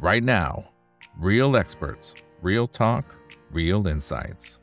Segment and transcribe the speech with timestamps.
[0.00, 0.64] right now.
[1.18, 3.04] Real experts, real talk,
[3.52, 4.58] real insights.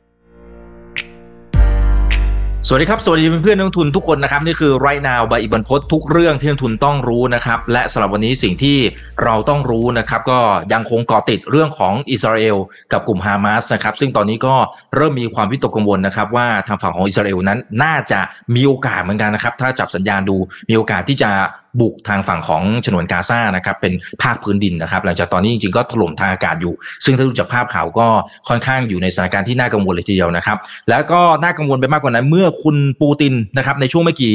[2.66, 8.78] สวัสดีครับ สวัสดีเพื่อนนักลงทุนทุกคนนะครับ นี่คือไรนาวใบอิบันพศทุกเรื่องที่นักลงทุนต้องรู้นะครับ และสำหรับวันนี้สิ่งที่
[9.24, 10.40] เราต้องรู้นะครับ ก็
[10.72, 12.56] ยังคงเกาะติดเรื่องของอิสราเอล
[12.92, 14.54] กับกลุ่มฮามาสนะครับ ซึ่งตอนนี้ก็
[14.96, 18.20] เริ่มมีความวิตกกังวลนะครับ ว่าทางฝั่งของอิสราเอลนั้นน่าจะ
[18.54, 20.36] มีโอกาสเหมือนกันนะครับ ถ้าจับสัญญาณดู
[20.68, 21.30] มีโอกาสที่จะ
[21.80, 23.92] บุกทางฝั่งของฉนวนกาซานะครับเป็น
[24.22, 28.06] ภาคพื้นดินนะครับ หลังจากตอนนี้จริงๆก็ถล่มทางอากาศอยู่ ซึ่งถ้าดูจากภาพข่าวก็
[28.48, 30.58] ค่อนข้างอยู่ในสถานการณ์ที่น่ากังวลเลยทีเดียวนะครับ
[30.90, 34.34] แล้วก็น่ากังวลไปมากกว่านั้น เมื่อคุณปูตินนะครับในช่วงไม่กี่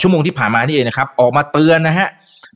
[0.00, 2.08] ชั่วโมงที่ผ่านมานี่เองนะครับออกมาเตือนนะฮะ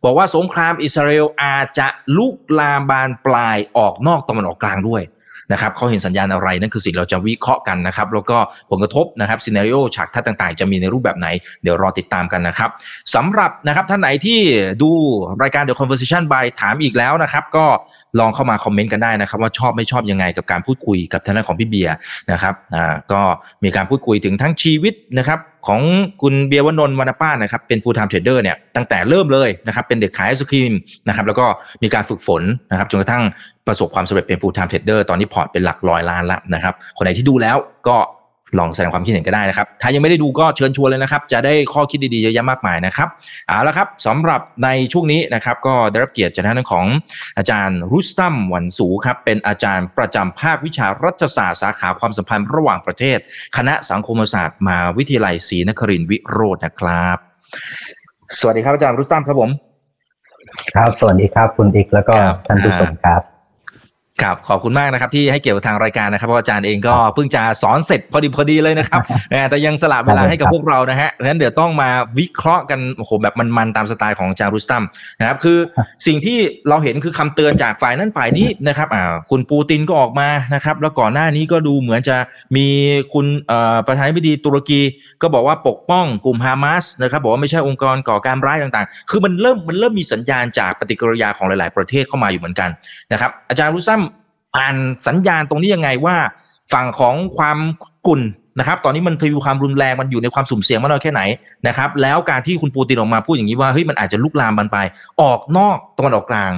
[0.05, 5.03] บอกว่าสงครามอิสราเอลอาจจะลุกลามบานปลายออกนอกตะวันออกกลางด้วย
[5.53, 8.39] นะครับเขาเห็นสัญญาณอะไรนั่นคือสิ่งเราจะวิเคราะห์กันนะครับแล้วก็
[8.71, 11.29] ผลกระทบนะครับ scenario ฉากทัศน์ต่าง ๆ จะมีในรูปแบบไหน
[11.63, 12.71] เดี๋ยวรอติดตามกันนะครับ
[13.15, 14.39] สำหรับนะครับท่านไหนที่
[14.83, 14.91] ดู
[15.43, 17.65] รายการ The Conversation by ถามอีกแล้วนะครับ ก็
[18.21, 21.95] ลองเข้ามาคอมเมนต์กันได้นะครับ ว่าชอบไม่ชอบยังไงกับการพูดคุยกับทางด้านของพี่เบียร์
[22.33, 23.21] นะครับอ่าก็
[23.65, 25.81] มีการพูดคุยถึงทั้งชีวิตนะครับ ของ
[26.23, 30.73] คุณเบียร์วนนท์วรรณป้านะครับเป็น full time trader เนี่ยตั้งแต่เริ่มเลยนะครับเป็นเด็กขายไอศครีม
[31.09, 31.47] นะครับแล้วก็
[31.83, 33.23] มีการฝึกฝนนะครับจนกระทั่ง
[33.67, 37.57] ประสบความสำเร็จเป็น full time trader ตอนนี้พอร์ตเป็นหลักร้อยล้านแล้วนะครับคนไหนที่ดูแล้ว
[37.89, 37.97] ก็
[38.59, 43.09] ลองแสดงความคิดเห็นก็ได้นะครับ ถ้ายังไม่ได้ดูก็เชิญชวนเลยนะครับ จะได้ข้อคิดดีๆเยอะแยะมากมายนะครับ
[43.49, 46.87] เอาละครับสำหรับในช่วงนี้นะครับ ก็ได้รับเกียรติจากท่านของ
[47.39, 53.19] อาจารย์รุสตัมหวันสูครับเป็นอาจารย์ประจำภาควิชารัฐศาสตร์สาขาความสัมพันธ์ระหว่างประเทศ
[53.57, 57.17] คณะสังคมศาสตร์มหาวิทยาลัยศรีนครินทร์วิโรจน์นะครับ
[58.39, 59.51] สวัสดีครับอาจารย์รุสตัมครับผม
[60.75, 62.15] ครับสวัสดีครับคุณอีกแล้วก็
[62.47, 63.36] ท่านผู้ชมครับ
[64.23, 69.01] ครับขอบคุณมากนะครับที่ให้เกี่ยวกับทางรายการนะครับเพราะอาจารย์เองก็เพิ่งจะสอนเสร็จพอดีพอดีเลยนะครับ
[69.51, 74.83] แต่ยังสละเวลาให้กับพวกเรานะฮะงั้นเดี๋ยวต้องมาวิเคราะห์กันโอ้โหแบบมันๆตามสไตล์ของอาจารย์รุสตัม
[75.21, 75.59] นะครับคือ
[76.07, 82.17] สิ่งที่เราเห็นคือคำเตือนจากฝ่ายนั้นฝ่ายนี้นะครับอ่าคุณปูตินก็ออกมานะครับแล้วก่อนหน้านี้ก็ดูเหมือนจะ
[82.57, 82.67] มี
[83.15, 84.81] คุณเอ่อประธานาธิบดีตุรกี
[85.23, 92.71] ก็บอกว่าปกป้องกลุ่มฮามาสนะครับบอกว่าไม่ใช่องค์กรก่อการร้ายต่างๆ คือมันเริ่มมันเริ่มมีสัญญาณจากปฏิกิริยาของหลาย ๆ ประเทศเข้ามาอยู่เหมือนกัน
[93.13, 94.03] นะครับอาจารย์รุสตัม
[94.59, 96.17] อ่านสัญญาณตรงนี้ยังไงว่า
[96.73, 97.59] ฝั่งของความ
[98.07, 98.21] กุ่น
[98.59, 101.23] นะครับตอนนี้มันทวีความรุนแรงมันอยู่ในความสุ่มเสี่ยงมากน้อยแค่ไหน
[101.67, 104.79] นะครับแล้วการที่คุณปูตินออกมาพูดอย่างนี้ว่าเฮ้ยมันอาจจะลุกลามมันไป
[105.23, 106.53] ออกนอกตะวันออกกลาง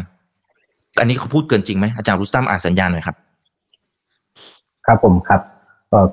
[1.01, 3.17] อันนี้เขาพูดเกินจริงไหมอาจารย์รุสตัมอ่านสัญญาณหน่อยครับ
[4.87, 5.41] ครับผมครับ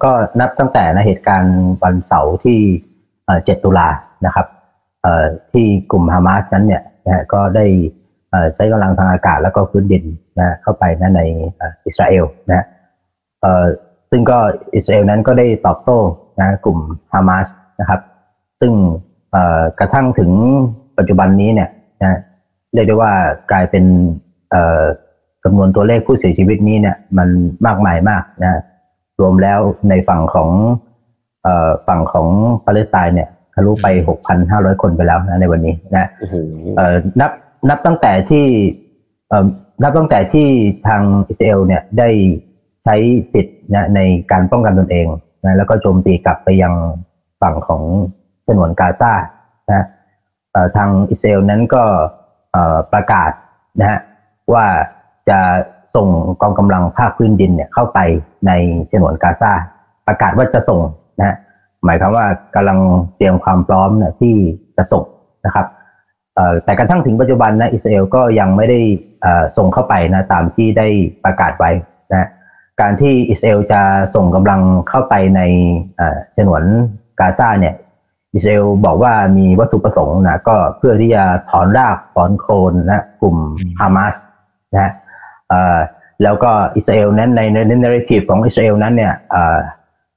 [0.04, 2.60] ก็นับตั้งแต่เหตุการณ์วันเสาร์ที่
[3.46, 3.88] เจ็ดตุลา
[4.26, 4.48] นะครับ
[5.52, 7.66] ที่กลุ่มฮามาสนั้นเนี่ยนะก็ได้
[8.56, 10.04] ใช้กำลังทางอากาศแล้วก็พื้นดิน
[10.40, 11.22] นะเข้าไปนะใน
[11.86, 12.66] อิสราเอลนะ
[14.10, 14.38] ซึ่งก็
[14.76, 16.00] อิสราเอลนั้นก็ได้ตอบโต้
[16.42, 16.80] นะกลุ่ม
[17.14, 17.48] ฮามาส
[17.80, 18.00] นะครับ
[18.60, 18.74] ซึ่ง
[19.80, 20.32] กระทั่งถึง
[20.98, 21.70] ปัจจุบันนี้เนี่ย
[22.02, 22.20] นะ
[22.74, 23.12] เรียกได้ว่า
[23.52, 23.86] กลายเป็น
[25.44, 27.30] จำนวนตัวเลขผู้เสียชีวิตนี้เนี่ยมัน
[27.66, 28.62] มากมายมากนะ
[29.20, 29.60] รวมแล้ว
[29.90, 30.50] ในฝั่งของ
[31.88, 32.28] ฝั่งของ
[32.66, 33.88] ปาเลสไตน์เนี่ยทะลุไป
[34.36, 36.10] 6,500 คนไปแล้วนะในวันนี้นะ
[37.22, 37.32] นับ
[37.70, 38.46] นับตั้งแต่ที่
[39.84, 40.48] นับตั้งแต่ที่
[40.88, 42.10] ทางอิสราเอลเนี่ยได้
[42.84, 42.96] ใช้
[43.34, 44.00] สิทธิ์นะใน
[44.32, 45.08] การป้องกันตนเอง
[45.44, 46.74] นะแล้วก็โจมตีกลับไปยัง
[47.42, 47.84] ฝั่งของ
[48.48, 49.14] ฉนวนกาซา
[49.70, 49.86] นะ
[50.76, 51.84] ทางอิสราเอลนั้นก็
[52.94, 53.32] ประกาศ
[53.80, 54.00] นะฮะ
[54.54, 54.66] ว่า
[55.30, 55.40] จะ
[55.96, 56.08] ส่ง
[56.42, 58.00] กองกำลังภาคพื้นดินเนี่ยเข้าไป
[58.48, 58.52] ใน
[58.92, 59.52] ฉนวนกาซา
[60.08, 60.82] ประกาศว่าจะส่ง
[61.20, 61.38] นะ
[61.86, 62.80] หมายความว่ากำลัง
[63.16, 64.36] เตรียมความพร้อมนะที่
[64.78, 65.04] จะส่ง
[65.46, 65.66] นะครับ
[66.64, 68.80] แต่กระทั่งถึงปัจจุบันนะอิสราเอลก็ยังไม่ได้
[69.58, 70.88] ส่งเข้าไปนะตามที่ได้
[71.24, 71.72] ประกาศไว้
[72.12, 72.28] นะ
[72.82, 73.82] การที่อิสราเอลจะ
[74.16, 75.42] ส่งกำลังเข้าไปใน
[76.36, 76.64] ฉนวน
[77.20, 77.76] กาซาเนี่ย
[78.34, 83.38] อิสราเอลบอกว่ามีวัตถุประสงค์นะก็เพื่อที่จะถอนรากถอนโคนนะกลุ่ม
[83.80, 84.16] ฮามาส
[84.74, 84.92] นะ
[86.24, 89.14] แล้วก็อิสราเอลนั้นในในในนาทีของอิสราเอลนั้นเนี่ย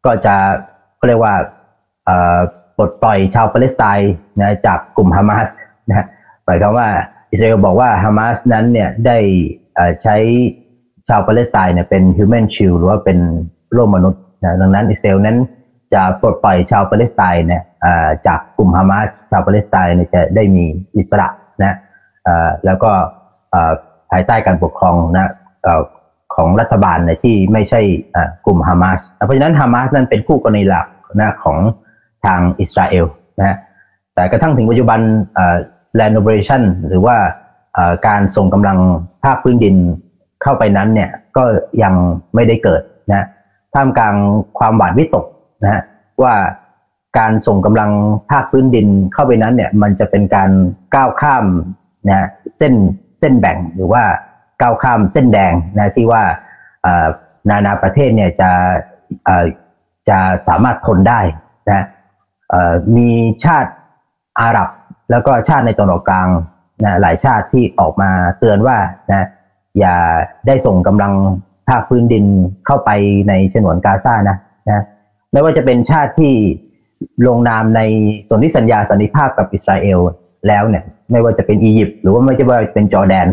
[0.05, 0.35] ก็จะ
[0.99, 1.35] ก็เรียกว่า
[2.77, 5.49] ปลดปล่อยชาวปาเลสไตน์นะจากกลุ่มฮามาส
[5.89, 6.07] นะ
[6.45, 6.89] หมายความว่า
[7.31, 9.19] อิสราเอลบอกว่าฮามาสนั้นเนี่ยได้
[10.03, 10.17] ใช้
[11.09, 13.19] ชาวปาเลสไตน์เนี่ยเป็น human s h i e l หรือว่าเป็น
[13.75, 15.37] โลกมนุษย์นะดังนั้นอิสราเอลนั้น
[15.95, 17.63] จะปลดปล่อยชาวปาเลสไตน์เนี่ย
[18.27, 20.65] จากกลุ่มฮามาสชาวปาเลสไตน์เนี่ยจะได้มี
[20.97, 21.29] อิสระ
[21.63, 21.77] นะ
[22.65, 22.91] แล้วก็
[24.11, 25.33] ภายใต้การปกครองนะ
[26.35, 27.81] ของรัฐบาลนี่ยที่ไม่ใช่
[28.47, 30.87] กลุ่มฮามาสเพราะฉะนั้นฮามาสนั้นเป็นคู่กรณีหลัก
[31.21, 31.59] นะของ
[32.25, 33.07] ทางอิสราเอล
[33.39, 33.57] นะ
[34.15, 35.01] แต่กระทั่งถึงปัจจุบัน
[35.99, 37.17] land operation หรือว่า
[38.07, 38.79] การส่งกำลัง
[39.25, 39.77] ภาคพื้นดิน
[40.43, 41.45] เข้าไปนั้นเนี่ยก็
[41.83, 41.95] ยัง
[42.35, 43.27] ไม่ได้เกิดนะ
[43.75, 44.15] ท่ามกลาง
[44.59, 45.25] ความหวาดวิตก
[45.65, 45.83] นะ
[46.23, 46.35] ว่า
[47.19, 47.91] การส่งกำลัง
[48.31, 50.51] ภาคพื้นดินเข้าไปนั้นเนี่ยมันจะเป็นการ
[50.95, 51.45] ก้าวข้าม
[52.09, 52.29] นะ
[52.59, 52.75] เส้น
[53.21, 54.03] เส้นแบ่งหรือว่า
[54.63, 56.23] ก้าวข้ามเส้นแดงนะที่ว่า
[57.49, 58.51] นานาประเทศเนี่ยจะ
[60.09, 60.19] จะ
[60.49, 61.21] สามารถทนได้
[61.71, 61.85] นะ
[62.97, 63.11] มี
[63.45, 63.73] ชาติ
[64.41, 64.69] อาหรับ
[65.11, 66.29] แล้วก็ชาติในตะวันออกกลาง
[66.85, 68.77] นะหลายชาติที่ออกมาเตือนว่า
[69.11, 69.27] นะ
[69.79, 69.97] อย่า
[70.47, 71.13] ได้ส่งกำลัง
[71.69, 72.25] ภาคพื้นดิน
[72.67, 72.91] เข้าไป
[73.29, 74.37] ในฉนวนกาซานะ
[74.71, 74.83] นะ
[75.33, 76.33] ไม่ว่าจะเป็นชาติที่
[77.27, 77.81] ลงนามใน
[78.29, 79.99] สนธิสัญญาสันนิภาพกับอิสราเอล
[80.49, 83.29] แล้วเนี่ย ไม่ว่าจะเป็นอียิปต์หรือว่าไม่ว่าเป็นจอร์แดน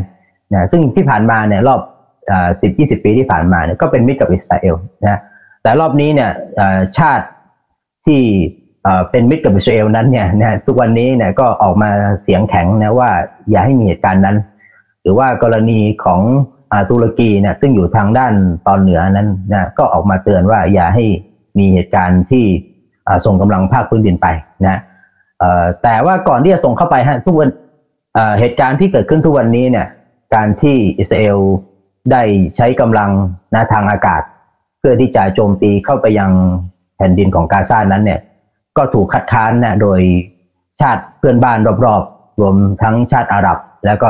[0.53, 1.79] นะซึ่งที่ผ่านมาเนี่ยรอบ
[2.61, 5.19] สิบยี่สิบปีที่ผ่านมาเนี่ยก็เป็นมิตรกับอิสราเอลนะ
[5.61, 6.31] แต่รอบนี้เนี่ย
[6.97, 7.25] ชาติ
[8.05, 8.21] ที่
[9.11, 11.89] เป็นมิตรกับอิสราเอลนั้นเนี่ยนะทุกวันนี้เนี่ยก็ออกมา
[12.23, 13.09] เสียงแข็งนะว่า
[13.49, 14.37] อย่าให้มีเหตุการณ์นั้น
[15.01, 16.21] หรือว่ากรณีของ
[16.89, 18.33] ตุรกีเนี่ยซึ่งอยู่ทางด้าน
[18.67, 21.05] ตอนเหนือนั้นนะก็ออกมาเตือนว่าอย่าให้
[21.59, 22.45] มีเหตุการณ์ที่
[23.25, 24.27] ส่งกำลังภาคพื้นดินไป
[24.67, 24.79] นะ
[25.83, 27.49] แต่ว่าก่อนที่จะส่งเข้าไปฮะทุกวัน
[28.39, 29.87] เหตุการณ์ที่เกิดขึ้นทุกวันนี้เนี่ย
[30.35, 31.39] การที่อิสราเอล
[32.11, 32.23] ได้
[32.55, 33.09] ใช้กำลัง
[33.53, 34.21] นะทางอากาศ
[34.79, 36.31] เพื่อที่จะโจมตีเข้าไปยัง
[36.97, 38.19] แผ่นดินของกาซานั้นเนี่ย
[38.77, 39.99] ก็ถูกคัดค้านนะโดย
[40.81, 44.09] ชาติเพื่อนบ้านรอบๆ รวมทั้งชาติอาหรับ แล้วก็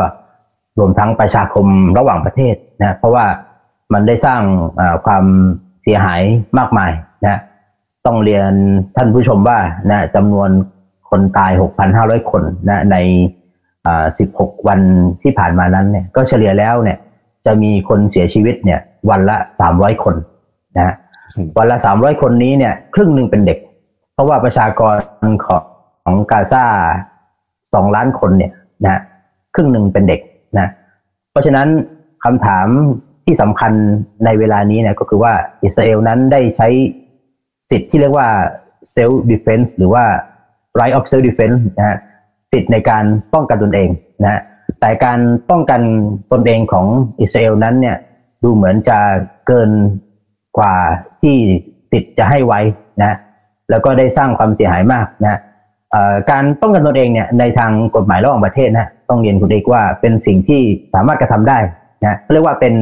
[0.79, 1.67] รวมทั้งประชาคม
[1.97, 3.25] ระหว่างประเทศนะเพราะว่า
[3.93, 4.41] มันได้สร้าง
[5.05, 5.25] ความ
[5.83, 6.21] เสียหาย
[6.57, 6.91] มากมาย
[7.25, 7.39] นะ
[8.05, 8.51] ต้องเรียน
[8.95, 9.59] ท่านผู้ชมว่า
[9.91, 10.49] นะจำนวน
[11.09, 11.51] คนตาย
[11.91, 12.97] 6,500 คนนะใน
[14.17, 14.79] 16 วัน
[15.23, 16.97] ที่ผ่านมานั้นเนี่ยก็เฉลี่ยแล้วเนี่ย
[17.45, 18.79] จะมีคนเสียชีวิตเนี่ย
[19.09, 19.37] วันละ
[19.71, 20.15] 300 คน
[20.77, 20.95] นะ
[21.57, 23.57] วันละ 300 คนนี้เนี่ยครึ่งหนึ่งเป็นเด็ก
[24.15, 24.95] เพราะว่าประชากร
[25.45, 25.61] ของ
[26.03, 26.63] ของกาซา
[27.73, 28.51] สองล้านคนเนี่ย
[28.85, 29.01] นะ
[29.55, 30.19] ครึ่งหนึ่งเป็นเด็ก
[30.59, 30.67] นะ
[31.31, 31.67] เพราะฉะนั้น
[32.23, 32.67] คำถาม
[33.25, 33.71] ที่สำคัญ
[34.25, 35.33] ในเวลานี้เนี่ยก็คือว่า
[35.63, 36.67] อิสราเอลนั้นได้ใช้
[37.69, 38.27] สิทธิ์ที่เรียกว่า
[38.95, 40.03] self defense หรือว่า
[40.79, 41.97] right of self defense นะฮะ
[42.51, 43.03] สิทธิ์ในการ
[43.33, 43.89] ป้องกันตนเอง
[44.23, 44.41] นะ
[44.79, 45.19] แต่การ
[45.49, 45.81] ป้องกัน
[46.31, 46.85] ตนเองของ
[47.21, 47.97] อิสราเอลนั้นเนี่ย
[48.43, 48.99] ดูเหมือนจะ
[49.47, 49.69] เกิน
[50.57, 50.75] กว่า
[51.21, 51.35] ที่
[51.91, 52.59] สิทธิ์จะให้ไว้
[53.01, 53.17] นะ
[53.69, 55.39] แล้วก็ได้สร้างความเสียหายมากนะ
[56.31, 60.61] การป้องกันตนเองเนี่ยในทางกฎหมายระหว่างประเทศนะต้องเรียนคุณเอกว่าเป็นสิ่งที่
[60.93, 61.57] สามารถกระทำได้
[62.05, 62.73] นะเรียกว่าเป็น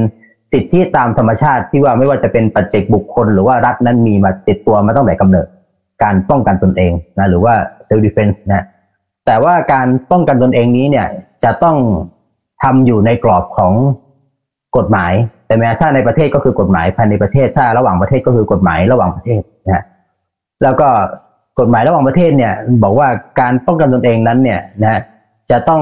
[0.51, 5.47] สิทธิตามธรรมชาติที่ว่าไม่ว่าจะเป็นปัจเจกบุคคล หรือว่ารัฐนั้นมีมาติดตัวมาตั้งแต่กำเนิด
[6.03, 7.53] การป้องกันตนเองนะหรือว่า
[7.88, 8.65] self defense นะ
[9.25, 11.07] แต่ว่าการป้องกันตนเองนี้เนี่ย
[11.44, 11.77] จะต้อง
[12.63, 13.74] ทำอยู่ในกรอบของ
[14.77, 15.13] กฎหมาย
[15.47, 19.83] แต่แม้ถ้าในประเทศก็คือกฎหมายภายในประเทศถ้าระหว่างประเทศก็คือกฎหมายระหว่างประเทศนะ
[20.63, 20.89] แล้วก็
[21.60, 23.07] กฎหมายระหว่างประเทศเนี่ย บอกว่า
[23.39, 25.01] การป้องกันตนเองนั้นเนี่ยนะ
[25.51, 25.81] จะต้อง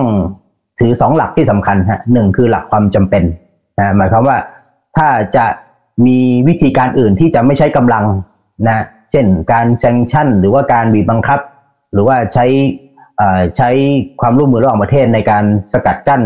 [0.79, 3.23] ถือสองหลักที่สำคัญฮะหนึ่งคือหลักความจำเป็น
[3.79, 4.37] นะหมายความว่า
[4.97, 5.07] ถ้า
[5.37, 5.45] จะ
[6.05, 6.17] มี
[6.47, 8.05] วิธีการอื่นที่จะไม่ใช้กำลัง
[8.67, 11.39] นะเช่นการแซงชั่น หรือว่าการบีบบังคับ
[11.93, 12.45] หรือว่าใช้
[13.57, 13.69] ใช้
[14.21, 15.43] ความร่วมมือระหว่างประเทศในการ
[15.73, 16.21] สกัดกั้น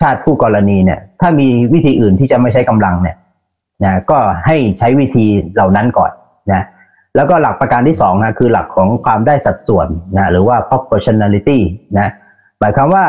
[0.00, 3.16] ชาติผู้กรณีเนี่ย ถ้ามีวิธีอื่นที่จะไม่ใช้กำลังเนี่ย
[3.84, 5.24] นะก็ให้ใช้วิธี
[5.54, 6.10] เหล่านั้นก่อน
[6.52, 6.62] นะ
[7.16, 11.58] แล้วก็หลักประการที่สองนะคือหลักของความได้สัดส่วนนะหรือว่า proportionality
[11.98, 12.10] นะ
[12.60, 13.04] หมายความว่า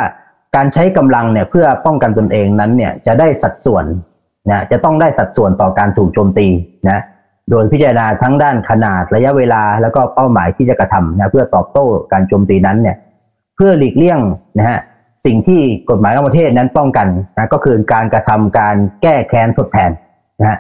[0.56, 3.86] การใช้กำลังเนี่ยเพื่อป้องกันตนเองนั้นเนี่ยจะได้สัดส่วน
[4.50, 6.48] นะจะต้องได้สัดส่วนต่อการถูกโจมตี
[6.90, 7.02] นะ
[7.50, 12.98] โดยพิจารณาทั้งด้านขนาดระยะเวลาแล้วก็เป้าหมายที่จะกระทำนะเพื่อตอบโต้การโจมตีนั้นเนี่ย
[13.56, 14.20] เพื่อหลีกเลี่ยง
[14.60, 14.80] นะฮะ
[15.26, 19.92] สิ่งที่กฎหมายระหว่างประเทศนั้นป้องกันนะก็คือการกระทำการแก้แค้นทดแทน
[20.40, 20.58] นะฮะ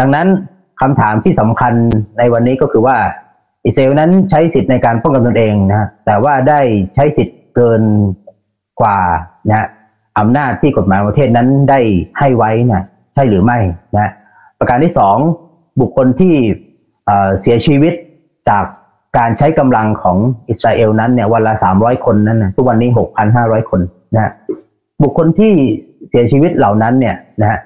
[0.00, 0.26] ดังนั้น
[0.80, 1.72] คำถามที่สำคัญ
[2.18, 2.96] ในวันนี้ก็คือว่า
[3.66, 6.60] อิสราเอลนั้นใช้สิทธิ์ในการป้องกันตนเองนะแต่ว่าได้
[6.94, 7.82] ใช้สิทธิ์เกิน
[8.80, 8.98] กว่า
[9.50, 9.68] นะ
[10.18, 11.80] อำนาจที่กฎหมายประเทศนั้นได้
[12.18, 12.82] ให้ไว้นะ
[13.14, 13.58] ใช่หรือไม่
[13.96, 14.10] นะ
[14.58, 15.16] ประการที่สอง
[15.80, 16.34] บุคคลที่
[17.40, 17.94] เสียชีวิต
[18.48, 18.64] จาก
[19.18, 20.16] การใช้กำลังของ
[20.48, 23.80] อิสราเอลนั้นเนี่ยวันละสามร้อยคนนั้นนะทุกวันนี้หกพันห้าร้อยคน
[24.14, 24.32] นะ
[25.02, 25.52] บุคคลที่
[26.08, 27.58] เสียชีวิตเหล่านั้นเนี่ยนะฮะ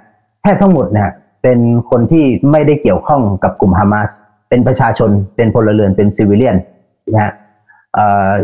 [0.43, 1.59] แทบทั้งหมดนะ เป็น
[1.91, 4.09] คนที่ไม่ได้เกี่ยวข้องกับกลุ่มฮามาส
[4.49, 6.57] เป็นประชาชนเป็นพลเรือนเป็นซิวิเลียน
[7.13, 7.33] นะฮะ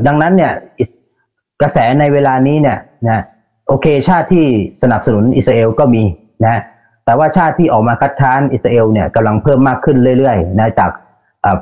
[0.07, 0.53] ดังนั้นเนี่ย
[1.63, 3.23] กระแสในเวลานี้เนี่ยนะ
[3.69, 4.47] โอเค ชาติที่
[4.83, 6.03] สนับสนุนอิสราเอลก็มี
[6.45, 6.61] นะ
[7.05, 10.91] แต่ว่าชาติที่ออกมาคัดค้านอิสราเอลเนี่ยกำลังเพิ่มมากขึ้นเรื่อยๆนะจาก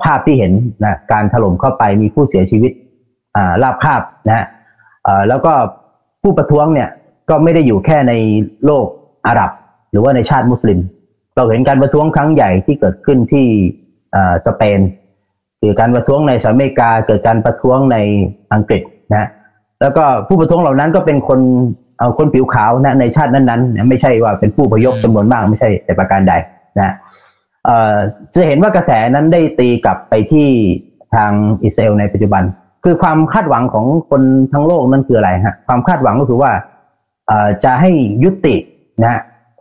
[0.05, 0.53] ภาพที่เห็น
[0.85, 2.73] นะการถล่มเข้าไปมีผู้เสียชีวิต
[3.63, 4.47] ลาบคาบนะ
[5.29, 5.53] แล้วก็
[6.23, 6.89] ผู้ประท้วงเนี่ย
[7.31, 8.13] ก็ไม่ได้อยู่แค่ใน
[8.67, 8.87] โลก
[9.27, 9.51] อาหรับ
[9.91, 10.79] หรือว่าในชาติมุสลิม
[11.37, 13.47] เราเห็นการประท้วงครั้งใหญ่ที่เกิดขึ้นที่
[14.47, 14.81] สเปน
[15.61, 17.97] เกิดการประท้วงในสหรัฐอเมริกา เกิดการประท้วงใน
[18.53, 19.29] อังกฤษนะ
[19.81, 21.41] แล้วก็ผู้ประท้วงเหล่านั้นก็เป็นคน
[21.99, 26.35] เอาคนผิวขาวนะในชาตินั้นๆ ไม่ใช่ว่าเป็นผู้พยพจำนวนมากไม่ใช่แต่ประการใด
[26.79, 26.95] นะ
[28.35, 30.49] จะเห็นว่ากระแสนั้นได้ตีกลับไปที่
[31.15, 31.33] ทาง
[31.65, 32.43] อิสราเอลในปัจจุบัน
[32.85, 34.23] คือความคาดหวังของคน
[34.53, 36.51] ทั้งโลกนั่นคืออะไรฮะความคาดหวังก็คือว่า
[37.65, 37.91] จะให้
[38.25, 38.57] ยุติ
[39.05, 39.21] นะ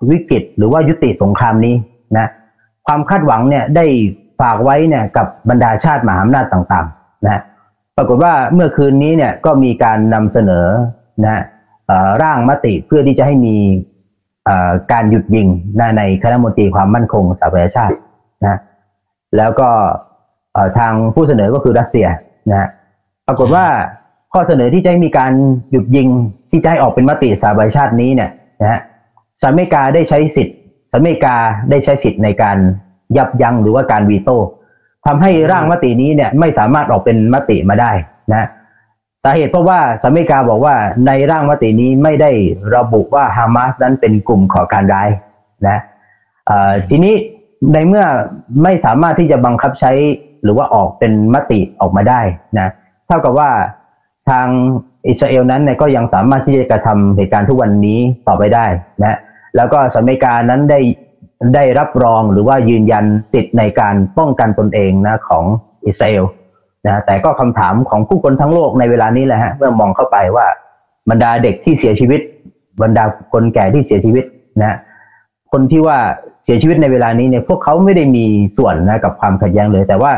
[0.09, 1.75] วิกฤตหรือว่ายุติสงครามนี้
[2.17, 2.27] นะ
[2.87, 3.85] ความคาดหวังเนี่ยได้
[4.41, 7.41] ฝากไว้เนี่ยกับบรรดาชาติมหาอำนาจต่างๆนะ
[7.97, 10.65] ปรากฏว่าเมื่อคืนนี้เนี่ยก็มีการนำเสนอ
[11.25, 11.43] นะ
[12.21, 13.55] ร่างมติเพื่อที่จะให้มี
[14.91, 15.47] การหยุดยิง
[15.97, 17.95] ในคณะมนตรีความมั่นคงสหประชาชาติ
[18.45, 18.57] นะ
[19.37, 19.69] แล้วก็
[20.77, 22.07] ทางผู้เสนอก็คือรัสเซีย
[22.51, 22.67] นะ
[23.27, 23.65] ปรากฏว่า
[24.33, 25.33] ข้อเสนอที่จะให้มีการ
[25.71, 26.07] หยุดยิง
[26.51, 28.29] ที่จะให้ออกเป็นมติสหประชาชาตินี้เนี่ย
[28.61, 28.81] นะฮะ
[29.41, 30.55] สหรัฐอเมริกาได้ใช้สิทธิ์
[30.89, 31.35] สหรัฐอเมริกา
[31.69, 32.57] ได้ใช้สิทธิ์ในการ
[33.17, 34.37] ยับยั้งหรือว่าการวีโต้
[35.05, 37.91] ทำให้ร่างมตินี้เนี่ยไม่สามารถออกเป็นมติมาได้
[38.33, 38.47] นะ
[39.23, 40.75] สาเหตุเพราะว่าสหรัฐอเมริกาบอกว่า
[41.07, 42.31] ในร่างมตินี้ไม่ได้
[42.75, 45.09] ระบุว่าฮามาสนั้นเป็นกลุ่มขอการร้าย
[45.67, 45.77] นะ
[46.89, 47.13] ทีนี้
[47.73, 48.05] ในเมื่อ
[48.63, 49.91] ไม่สามารถที่จะบังคับใช้
[50.43, 52.21] หรือว่าออกเป็นมติออกมาได้
[52.59, 52.67] นะ
[53.07, 53.49] เท่ากับว่า
[54.29, 54.47] ทาง
[55.07, 58.65] อิสราเอลนั้นเนี่ยก็ยังสามารถที่จะกระทำเหตุการณ์ทุกวันนี้ต่อไปได้
[59.03, 59.17] นะ
[59.55, 60.79] แล้วก็สหรัฐอเมริกานั้นได้
[61.55, 65.45] ได้รับรองหรือว่ายืนยันสิทธิ์ในการป้องกันตนเองนะของ
[65.87, 66.23] อิสราเอล
[66.85, 70.47] นะแต่ก็คำถามของผู้คนทั้งโลกในเวลานี้แหละฮะเมื่อมองเข้าไปว่า
[71.09, 72.21] บรรดาเด็กที่เสียชีวิต
[72.81, 73.03] บรรดา
[73.33, 74.23] คนแก่ที่เสียชีวิต
[74.61, 74.77] นะ
[75.51, 75.97] คนที่ว่า
[76.43, 78.25] เสียชีวิตในเวลานี้เนี่ยพวกเขาไม่ได้มี
[78.57, 80.11] ส่วนนะกับความขัดแย้งเลย แต่ว่า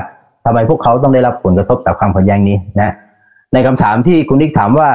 [0.45, 2.93] ทำไมพวกเขาต้องได้รับผลกระทบจากความขัดแย้งนี้นะ
[3.53, 4.89] ในคำถามที่คุณนิกถามว่า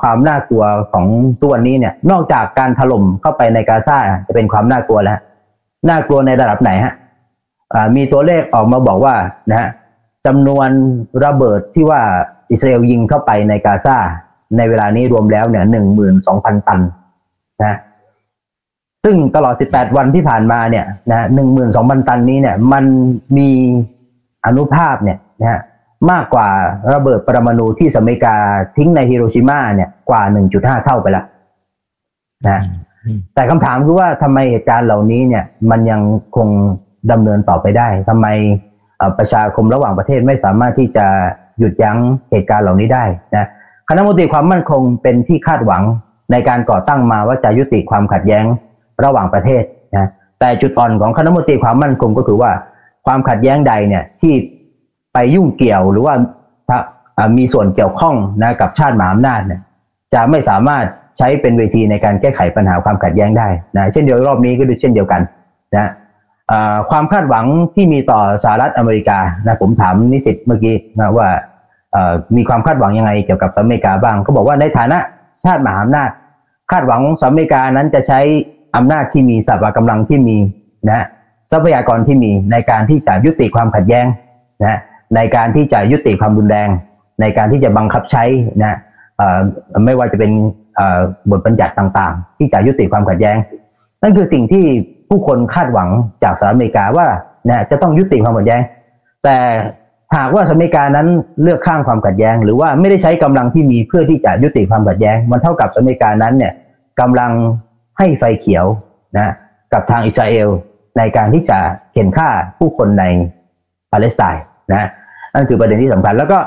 [0.00, 1.06] ความน่ากลัวของ
[1.42, 5.18] ตัวนี้เนี่ย นอกจากการถล่มเข้าไปในกาซาจะเป็นความน่ากลัวแล้ว
[5.88, 6.94] น่ากลัวในระดับไหนฮะ
[7.96, 9.14] มีตัวเลขออกมาบอกว่า
[9.50, 9.68] นะฮะ
[10.26, 10.68] จำนวน
[11.24, 12.00] ระเบิดที่ว่า
[12.50, 13.96] อิสราเอลยิงเข้าไปในกาซา
[14.56, 16.80] ในเวลานี้รวมแล้วเนี่ยหนึ่งหมื่นสองพันตัน
[17.60, 17.78] นะ
[19.04, 22.84] ซึ่งตลอด 18 วันที่ผ่านมาเนี่ยนะหนึ่งหมื่นสองพันตันนี้เนี่ย มัน
[23.36, 23.50] มี
[24.46, 25.60] อนุภาพเนี่ยนะฮะ
[26.10, 26.48] มากกว่า
[26.94, 28.36] ระเบิดปรมาณูที่สหรัฐอเมริกา
[28.76, 30.22] ทิ้งในฮิโรชิมาเนี่ยกว่า
[30.54, 31.24] 1.5 เท่าไปแล้ว
[32.48, 32.60] นะ
[33.34, 36.00] แต่คำถามคือว่าทำไมเหตุการณ์เหล่านี้เนี่ย มันยัง
[36.36, 36.48] คง
[37.12, 38.26] ดำเนินต่อไปได้ทำไม
[39.18, 41.06] ประชาคมระหว่างประเทศไม่สามารถที่จะ
[41.58, 41.98] หยุดยั้ง
[42.30, 43.04] เหตุการณ์เหล่านี้ได้
[43.36, 43.46] นะ
[43.88, 45.82] คณะมนตรีความมั่นคงเป็นที่คาดหวัง
[46.32, 48.44] ในการก่อตั้งมาว่าจะยุติความขัดแย้ง
[49.04, 49.62] ระหว่างประเทศ
[49.96, 50.08] นะ
[50.40, 52.50] แต่จุดอ่อนของคณะมนตรีความมั่นคงก็คือว่า
[53.06, 54.34] ความขัดแย้งใดเนี่ยที่
[55.18, 56.14] ไปยุ่งเกี่ยวหรือว่า
[57.38, 59.60] มีส่วนเกี่ยวข้องนะกับชาติมหาอำนาจเนี่ย
[60.14, 60.84] จะไม่สามารถ
[61.18, 65.20] ใช้เป็นเวทีในการแก้ไขปัญหาความขัดแย้งได้นะเช่นเดียวรอบนี้ก็ดูเช่นเดียวกัน
[65.76, 65.90] นะ
[66.90, 67.44] ความคาดหวัง
[67.74, 71.28] ที่มีต่อสหรัฐอเมริกานะผมถามนิสิตเมื่อกี้นะว่า
[72.36, 74.98] มีความคาดหวังยังไงเกี่ยวกับสหรัฐอเมริกาบ้างเขาบอกว่าในฐานะ
[75.44, 76.10] ชาติมหาอำนาจ
[76.70, 78.20] คาดหวังสหรัฐอเมริกานั้นจะใช้
[78.76, 80.36] อำนาจที่มีสัพพกำลังที่มี
[80.90, 81.06] นะ
[81.50, 84.06] ทรัพยากรที่มีในการที่จะยุติความขัดแย้ง
[84.64, 84.78] นะ
[85.16, 86.68] ในการที่จะยุติความรุนแรง
[87.20, 88.24] ในการที่จะบังคับใช้
[88.62, 88.78] นะ
[89.84, 90.32] ไม่ว่าจะเป็น
[91.30, 93.36] บทบัญญัติต่างๆ ที่จะยุติความขัดแย้ง
[94.02, 94.64] นั่นคือสิ่งที่
[95.08, 95.88] ผู้คนคาดหวัง
[96.22, 97.06] จากสหรัฐอเมริกาว่า
[97.48, 98.60] นะจะต้องยุติความขัดแย้ง
[99.24, 99.36] แต่
[100.16, 101.06] หากว่าสหรัฐอเมริกานั้น
[101.42, 106.52] เลือกข้างความขัดแย้ง หรือว่าไม่ได้ใช้กำลังที่มีเพื่อที่จะยุติความขัดแย้ง มันเท่ากับสหรัฐอเมริกานั้นเนี่ย
[107.00, 107.32] กำลัง
[107.98, 108.66] ให้ไฟเขียว
[109.16, 109.32] นะ
[109.72, 110.48] กับทางอิสราเอล
[110.98, 111.58] ในการที่จะ
[111.92, 113.04] เข็นฆ่าผู้คนใน
[113.92, 114.88] ปาเลสไตน์ นะ
[115.34, 116.38] นั่นคือประเด็นที่สำคัญ แล้วก็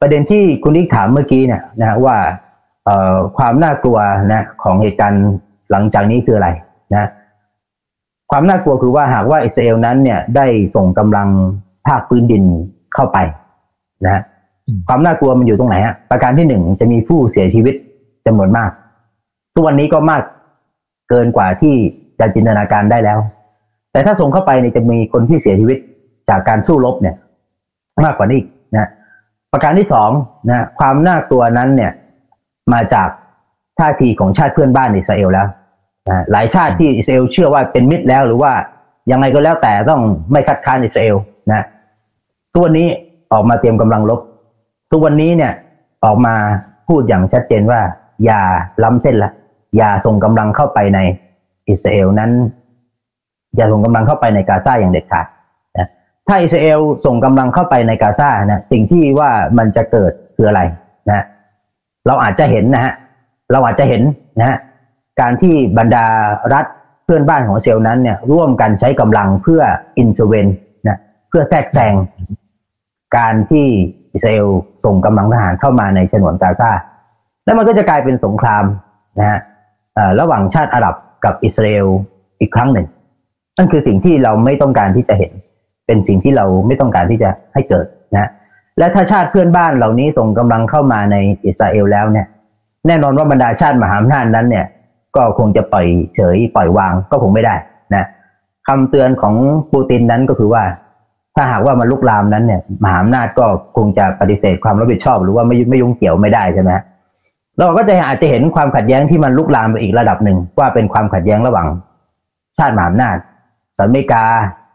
[0.00, 2.16] ประเด็นที่คุณนิกถามเมื่อกี้เนี่ยนะว่า
[3.36, 3.98] ความน่ากลัว
[4.32, 5.24] นะของเหตุการณ์
[5.70, 6.48] หลังจากนี้คืออะไร
[6.94, 7.08] นะ
[8.30, 11.28] ความน่ากลัวคือว่าหากว่าอิสราเอลนั้นเนี่ยได้ส่งกำลัง
[11.86, 12.42] ภาคพื้นดิน
[12.94, 13.18] เข้าไป
[14.04, 14.22] นะ
[14.88, 17.74] ความน่ากลัวมันอยู่ตรงไหนฮะประการที่หนึ่งจะมีผู้เสียชีวิต
[18.26, 18.70] จำนวนมาก
[19.54, 20.22] ทุกวันนี้ก็มาก
[21.10, 21.74] เกินกว่าที่
[22.20, 23.18] จะจินตนาการได้แล้ว
[23.92, 25.78] แต่ถ้าส่งเข้าไปเนี่ยจะมีคนที่เสียชีวิต
[26.28, 27.14] จากการสู้รบเนี่ย
[28.04, 28.40] มากกว่านี้
[28.76, 28.88] นะ
[29.52, 30.10] ประการที่สอง
[30.50, 31.92] นะความน่ากลัวนั้นเนี่ย
[32.72, 33.08] มาจาก
[33.78, 35.46] ท่าทีของชาติเพื่อนบ้านอิสราเอลแล้ว
[36.08, 38.52] นะหลายชาติที่อิสราเอลเชื่อว่าเป็นมิตรแล้ว หรือว่า
[39.10, 40.00] ยังไงก็แล้วแต่ต้อง
[40.32, 41.16] ไม่คัดค้านอิสราเอล
[41.52, 41.62] นะ
[42.52, 42.88] ทุกวันนี้
[43.32, 44.20] ออกมาเตรียมกำลังลบ
[44.90, 45.52] ทุกวันนี้เนี่ย
[46.04, 46.34] ออกมา
[46.88, 47.80] พูดอย่างชัดเจนว่า
[48.24, 48.40] อย่า
[48.82, 49.30] ล้ำเส้นละ
[49.76, 50.98] อย่าส่งกำลังเข้าไปใน
[51.68, 52.30] อิสราเอลนั้น
[53.56, 55.26] อย่าส่งกำลังเข้าไปในกาซาอย่างเด็ดขาด
[56.32, 60.60] ถ้าอิสราเอลส่งกำลังเข้าไปในกาซานะสิ่งที่ว่ามันจะเกิดคืออะไร
[61.08, 61.24] นะ
[62.06, 62.92] เราอาจจะเห็นนะฮะ
[63.52, 64.02] เราอาจจะเห็น
[64.40, 64.58] นะฮะ
[65.20, 66.06] การที่บรรดา
[66.54, 66.64] รัฐ
[67.04, 69.62] เพื่อนบ้านของเซลนั้นเนี่ย ร่วมกันใช้กำลังเพื่อ
[69.98, 70.46] อินเทอร์เวน
[70.88, 71.94] นะเพื่อแทรกแซง
[73.16, 73.66] การที่
[74.12, 74.48] อิสราเอล
[74.84, 76.70] ส่งกำลังทหารเข้ามาในฉนวนกาซา
[77.44, 78.64] แล้วมันก็จะกลายเป็นสงคราม
[79.18, 79.38] นะฮะ
[80.20, 80.94] ระหว่างชาติอาหรับ
[81.24, 81.86] กับอิสราเอล
[82.40, 82.86] อีกครั้งหนึ่ง
[83.56, 85.32] นั่นคือสิ่งที่เราไม่ต้องการที่จะเห็น
[85.90, 88.28] เป็นสิ่งที่เราไม่ต้องการที่จะให้เกิดนะ
[88.78, 91.16] และถ้าชาติเพื่อนบ้านเหล่านี้ส่งกำลังเข้ามาใน
[91.46, 92.26] อิสราเอลแล้วเนี่ย
[92.86, 94.66] แน่นอนว่าบรรดาชาติมหาอำนาจนั้นเนี่ย
[95.16, 97.54] ก็คงจะปล่อยเฉยปล่อยวางก็คงไม่ได้
[97.94, 98.04] นะ
[98.68, 99.34] คำเตือนของ
[99.72, 100.64] ปูตินนั้นก็คือว่า
[101.36, 106.70] ถ้าหากว่ามันลุกลามนั้นเนี่ยมหาอำนาจก็คงจะปฏิเสธความรับผิดชอบ หรือว่าไม่ไม่ยุ่งเกี่ยวไม่ได้ใช่ไหม
[107.58, 111.68] เราก็จะอาจจะเห็นความขัดแย้งที่มันลุกลามไปอีกระดับหนึ่งว่าเป็นความขัดแย้งระหว่าง
[112.58, 113.16] ชาติมหาอำนาจ
[113.76, 114.24] สหรัฐอเมริกา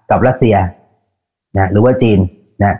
[0.09, 0.55] กับรัสเซีย
[1.57, 2.19] นะหรือว่าจีน
[2.63, 2.75] นะ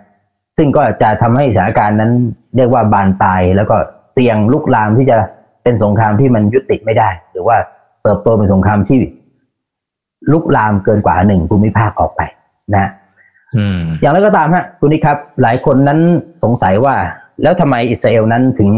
[0.57, 2.11] ซึ่งก็จะทำให้สถานการณ์นั้น
[2.55, 3.75] เรียกว่าบานปลายแล้วก็
[4.13, 5.17] เสี่ยงลุกลามที่จะ
[5.63, 7.57] เป็นสงครามที่มันยุติไม่ได้ หรือว่า
[8.03, 8.99] เติบโตเป็นสงครามที่
[10.31, 12.21] ลุกลามเกินกว่าหนึ่งภูมิภาคออกไป
[12.75, 12.89] นะ
[14.01, 15.99] อย่างไรก็ตามฮะคุณนิครับ หลายคนนั้น
[16.43, 16.95] สงสัยว่า
[17.43, 18.69] แล้วทำไมอิสราเอลนั้นถึง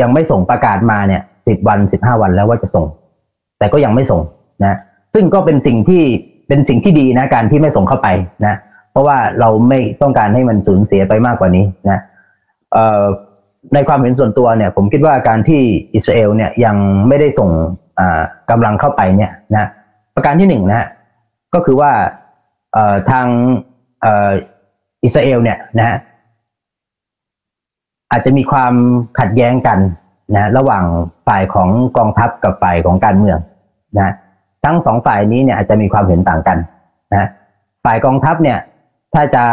[0.00, 2.86] ยังไม่ส่งประกาศมาเนี่ยสิบวันสิบห้าวันแล้วว่าจะส่ง
[3.58, 4.22] แต่ก็ยังไม่ส่ง
[4.64, 4.78] นะ
[5.14, 6.02] ซึ่งก็เป็นสิ่งที่
[6.48, 8.08] เป็นสิ่งที่ดีนะ การที่ไม่ส่งเข้าไป
[8.46, 8.67] นะเพ
[8.98, 12.00] ราะว่าเราไม่ต้องการให้มันสูญเสียไปมากกว่านี้นะ
[13.74, 15.60] ในความเห็นส่วนตัวเนี่ย ผมคิดว่าการที่
[15.94, 16.76] อิสราเอลเนี่ยยัง
[17.08, 17.50] ไม่ได้ส่ง
[18.50, 19.68] กำลังเข้าไปเนี่ยนะ
[20.14, 20.88] ประการที่หนึ่งนะ
[21.54, 21.90] ก็คือว่า
[23.10, 23.26] ทาง
[25.04, 25.98] อิสราเอลเนี่ยนะ
[28.10, 28.74] อาจจะมีความ
[29.18, 29.78] ขัดแย้งกัน
[30.36, 30.84] นะระหว่าง
[31.26, 33.38] ฝ่ายของกองทัพกับฝ่ายของการเมือง
[33.98, 34.12] นะ
[34.64, 36.58] ทั้งสองฝ่ายนี้เนี่ยอาจจะมีความเห็นต่างกัน
[37.12, 37.28] นะ
[37.84, 38.58] ฝ่ายกองทัพเนี่ย
[39.14, 39.44] ถ้าจะ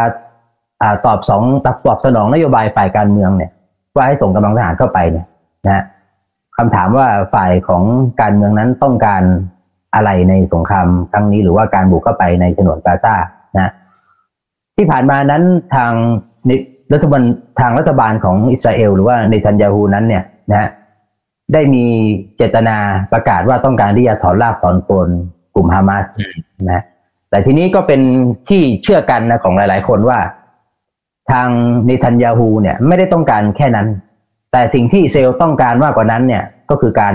[0.82, 1.42] อตอบสอง
[1.86, 3.50] ตอบสนองนโยบายฝ่ายการเมืองเนี่ย
[3.94, 5.26] ว่าให้ส่งกำลังทหารเข้าไปเนี่ย
[5.66, 5.84] นะ
[6.56, 7.82] คำถามว่าฝ่ายของ
[8.20, 9.22] การเมืองนั้นต้องการ
[9.94, 13.14] อะไรในสงครามครั้งนี้หรือว่าการบุกเข้าไปในฉนวนกาซา
[13.58, 13.70] นะ
[14.76, 15.42] ที่ผ่านมานั้น
[15.74, 15.92] ทาง
[16.92, 17.22] รัฐบาล
[17.60, 20.68] ทางรัฐบาลของอิสราเอล หรือว่าในทันยาฮูนั้นเนี่ยนะ
[21.52, 21.84] ได้มี
[22.36, 22.76] เจตนา
[23.12, 25.08] ประกาศว่าต้องการที่จะถอนรากถอนโคน
[25.54, 26.06] กลุ่มฮามาส
[26.72, 26.82] นะ
[27.30, 28.00] แต่ทีนี้ก็เป็น
[28.48, 30.18] ที่เชื่อกันนะของหลาย ๆ คนว่า
[31.30, 31.48] ทาง
[31.86, 33.86] ในทันยาฮูเนี่ยไม่ได้ต้องการแค่นั้น
[34.52, 37.14] แต่สิ่งที่อิสราเอลต้องการมากกว่านั้นเนี่ยก็คือการ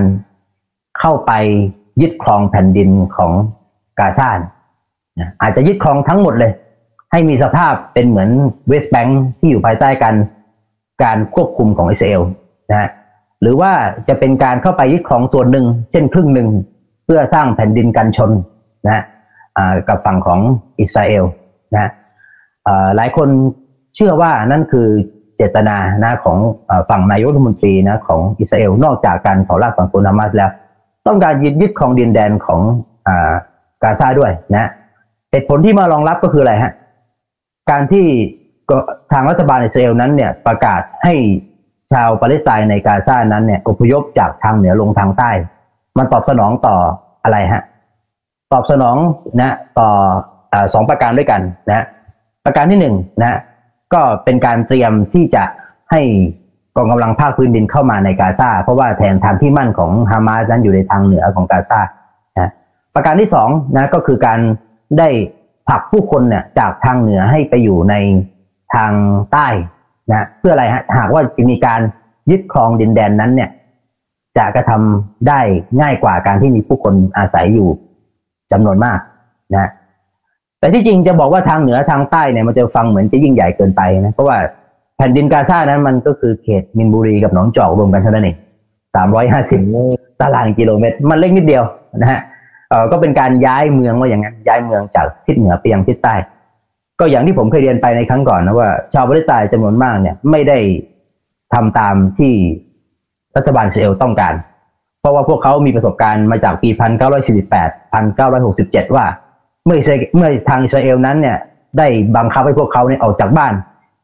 [1.00, 1.32] เข้าไป
[2.02, 3.32] ยึดครองแผ่นดินของ
[4.00, 4.40] กาซาน
[5.42, 6.52] อาจจะยึดครองทั้งหมดเลย
[7.12, 8.30] ให้มีสภาพเป็นเหมือน
[8.68, 10.16] เวสต์แบงค์ที่อยู่ภายใต้การ
[11.04, 12.22] การควบคุมของอิสราเอล
[12.70, 12.90] นะฮะ
[13.42, 13.72] หรือว่า
[14.08, 16.50] จะเป็นการเข้าไปยึดของส่วนหนึ่ง เช่นครึ่งหนึ่ง
[17.06, 18.32] เพื่อสร้างแผ่นดินกันชน
[18.86, 19.04] นะ
[19.88, 20.40] กับฝั่งของ
[20.80, 21.24] อิสราเอล
[21.74, 21.92] นะ
[22.96, 23.30] หลายคน
[23.96, 24.88] เชื่อว่านั่นคือ
[25.38, 26.38] เจตนานะของ
[26.90, 30.50] ฝั่งนายกรัฐมนตรีนะของอิสราเอลนอกจากการเผารากฝั่งคนฮามาสแล้ว
[31.08, 32.62] ต้องการยึดยึดของดินแดนของ
[33.08, 33.10] อ
[33.84, 34.70] กาซาด้วยนะ
[35.32, 36.74] เหตุผลที่มารองรับก็คืออะไรฮะ
[37.72, 38.06] การที่
[39.12, 41.14] ทางรัฐบาลอิสราเอลนั้นเนี่ยประกาศให้
[41.92, 45.32] ชาวปาเลสไตน์ในกาซานั้นเนี่ยอพยพจากทางเหนือลงทางใต้
[45.98, 46.76] มันตอบสนองต่อ
[47.24, 47.64] อะไรฮะ
[48.52, 48.98] ตอบสนอง
[49.42, 49.90] นะต่อ
[50.54, 51.86] อสองประการด้วยกันนะ
[52.46, 53.40] ประการที่หนึ่งนะ
[53.94, 55.44] ก็เป็นการเตรียมที่จะ
[55.92, 56.02] ให้
[56.76, 61.80] กองกำลังภาคพื้นดินเข้ามาในกาซาเพราะว่าแทนทางที่มั่นของฮามาสนั้นอยู่ในทางเหนือของกาซา
[62.40, 62.52] นะ
[62.96, 64.40] ประการที่สองนะก็คือการ
[64.98, 65.10] ได้
[65.68, 67.96] ผลักผู้คนเนี่ยจากทางเหนือให้ไปอยู่ใน
[68.76, 68.92] ทาง
[69.32, 69.48] ใต้
[70.12, 71.82] นะเพื่ออะไรฮะหากว่าจะมีการ
[72.32, 73.50] ยึดครองดินแดนนั้นเนี่ย
[74.38, 75.40] จะกระทำได้
[75.82, 77.70] ง่ายกว่าการที่มีผู้คนอาศัยอยู่
[78.52, 79.00] จำนวนมาก
[79.56, 79.70] นะ
[80.60, 84.38] แต่ที่จริงจะบอกว่าทางเหนือทางใต้เนี่ยมันจะฟังเหมือนจะยิ่งใหญ่เกินไปนะเพราะว่า
[84.98, 88.38] แผ่นดินกาซานั้นมันก็คือเขตมินบุรีกับหนองจอกรวมกันเท่านั้นเอง
[88.96, 89.60] สามร้อยห้าสิบ
[90.22, 91.64] ตารางกิโลเมตร มันเล็กนิดเดียว
[91.98, 92.20] นะฮะ
[92.70, 96.16] เออก็เป็นการย้ายเมืองว่าอย่างนั้นย้ายเมืองจากทิศเหนือไปยังทิศใต้
[97.00, 100.58] ก็อย่างที่ผมเคยเรียนไปในครั้งก่อนนะว่า ชาวปาเลสไตน์จำนวนมากเนี่ยไม่ได้
[101.54, 102.34] ทำตามที่
[103.36, 104.34] รัฐบาลอิสราเอลต้องการ
[105.02, 109.06] เพราะว่าพวกเขามีประสบการณ์มาจากปีพันเก้าร้อยสี่สิบแปดพันเก้าร้อยหกสิบเจ็ดว่า
[109.66, 109.78] เมื่อ
[110.16, 111.38] เมื่อทางอิสราเอลนั้นเนี่ย
[111.78, 111.88] ได้
[112.18, 113.54] บังคับให้พวกเขาเนี่ยออกจากบ้าน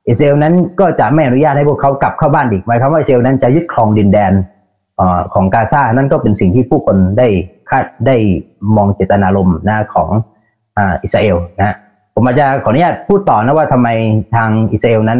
[0.07, 4.33] อิสราเอลนั้นก็จะไม่อนุญาตให้พวกเขากลับเข้าบ้านอีกหมายความว่าอิสราเอลนั้นจะยึดครองดินแดน
[5.33, 7.27] ของกาซานั่นก็เป็นสิ่งที่ผู้คนได้
[7.69, 8.15] คาดได้
[8.75, 10.09] มองเจตนารมณ์นะของ
[11.03, 11.75] อิสราเอลนะ
[12.15, 13.87] ผมอาจจะขออนุญาตพูดต่อนะว่าทำไม
[14.35, 15.19] ทางอิสราเอลนั้น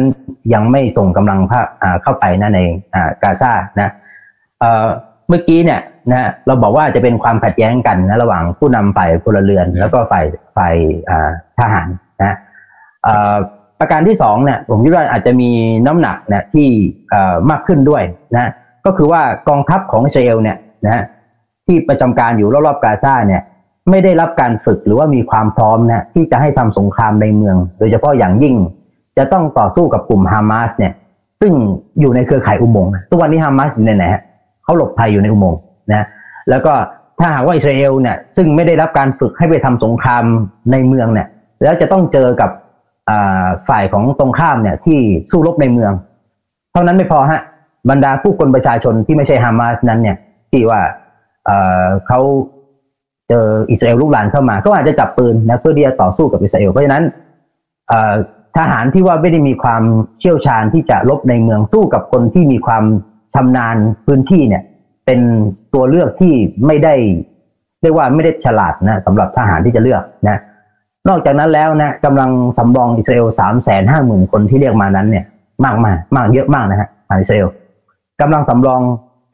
[0.52, 1.38] ยังไม่ส่งกำลัง
[2.02, 2.60] เข้าไปนะใน
[3.22, 3.90] กาซานะ
[5.28, 5.80] เมื่อกี้เนี่ย
[6.12, 10.24] นะเราบอกว่าจะเป็นความขัดแย้งกันนะระหว่างผู้นำฝ่ายพลเรือน แล้วก็ฝ่าย
[10.56, 10.74] ฝ่าย
[11.58, 11.88] ทหาร
[12.22, 12.36] นะ
[13.78, 15.50] ประการที่สองเนี่ยผมคิดว่าอาจจะมี
[15.86, 16.68] น้ำหนักเนี่ยที่
[17.50, 18.02] มากขึ้นด้วย
[18.34, 18.50] นะ
[18.86, 21.04] ก็คือว่ากองทัพของอิสราเอลเนี่ยนะ
[21.66, 23.42] ที่ประจำการอยู่รอบๆกาซาเนี่ย
[23.90, 28.54] ไม่ได้รับการฝึกหรือว่ามีความพร้อมนะที่จะให้ทำสงครามในเมือง โดยเฉพาะอย่างยิ่ง
[29.18, 30.92] จะต้องต่อสู้กับกลุ่มฮามาสเนี่ย
[31.40, 31.52] ซึ่ง
[32.00, 34.22] อยู่ในเครือข่ายอุโมงค์ทุกวันนี้ฮามาสอยู่ในไหนฮะ
[34.68, 35.60] เขาหลบภัยอยู่ในอุโมงค์
[35.92, 36.06] นะ
[36.50, 36.72] แล้วก็
[37.18, 40.24] ถ้าหากว่าอิสราเอลเนี่ยซึ่งไม่ได้รับการฝึกให้ไปทำสงคราม
[40.72, 41.28] ในเมืองเนี่ย
[41.62, 42.50] แล้วจะต้องเจอกับ
[43.68, 44.98] ฝ่ายของตรงข้ามเนี่ยที่
[45.30, 45.92] สู้รบในเมือง
[46.72, 47.40] เท่านั้นไม่พอฮะ
[47.90, 50.16] บรรดาผู้คนประชาชนที่ไม่ใช่ฮามาสนั้นเนี่ย
[50.50, 50.80] ที่ว่า
[52.06, 52.20] เขา
[53.28, 57.04] เจออิสราเอลลุกหลานเข้ามา ก็อาจจะจับปืนนะเพื่อที่จะต่อสู้กับอิสราเอลเพราะฉะนั้น
[58.56, 59.82] ทหารที่ว่าไม่ได้มีความ
[60.20, 62.84] เชี่ยวชาญที่จะลบในเมืองสู้กับคนที่มีความ
[63.38, 64.62] ชำนาญพื้นที่เนี่ย
[65.06, 65.20] เป็น
[65.74, 66.34] ตัวเลือกที่
[66.66, 66.94] ไม่ได้
[67.82, 70.38] เรียกว่าไม่ได้ฉลาดนะสำหรับทหารที่จะเลือกนะ
[71.08, 75.24] นอกจากนั้นแล้วนะกำลังสำรองอิสราเอลสามแสนห้าหมื่นคนที่เรียกมานั้นเนี่ย
[75.64, 77.48] มากมากมากเยอะมากนะฮะอิสราเอล
[78.20, 78.80] กำลังสำรอง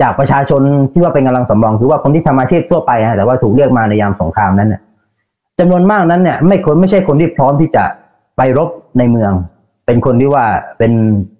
[0.02, 0.62] จากประชาชน
[0.92, 4.80] ที่ว่าเป็นกำลังสำรองคือว่าคนที่ทำอาชีพทั่วไปฮะแต่ว่าถูกเรียกมาในยามสงครามนั้นเนี่ย
[5.58, 7.84] จำนวนมากนั้นเนี่ย ไม่คนไม่ใช่คนที่พร้อมที่จะ
[8.36, 9.32] ไปรบในเมือง
[9.86, 10.44] เป็นคนที่ว่า
[10.78, 10.92] เป็น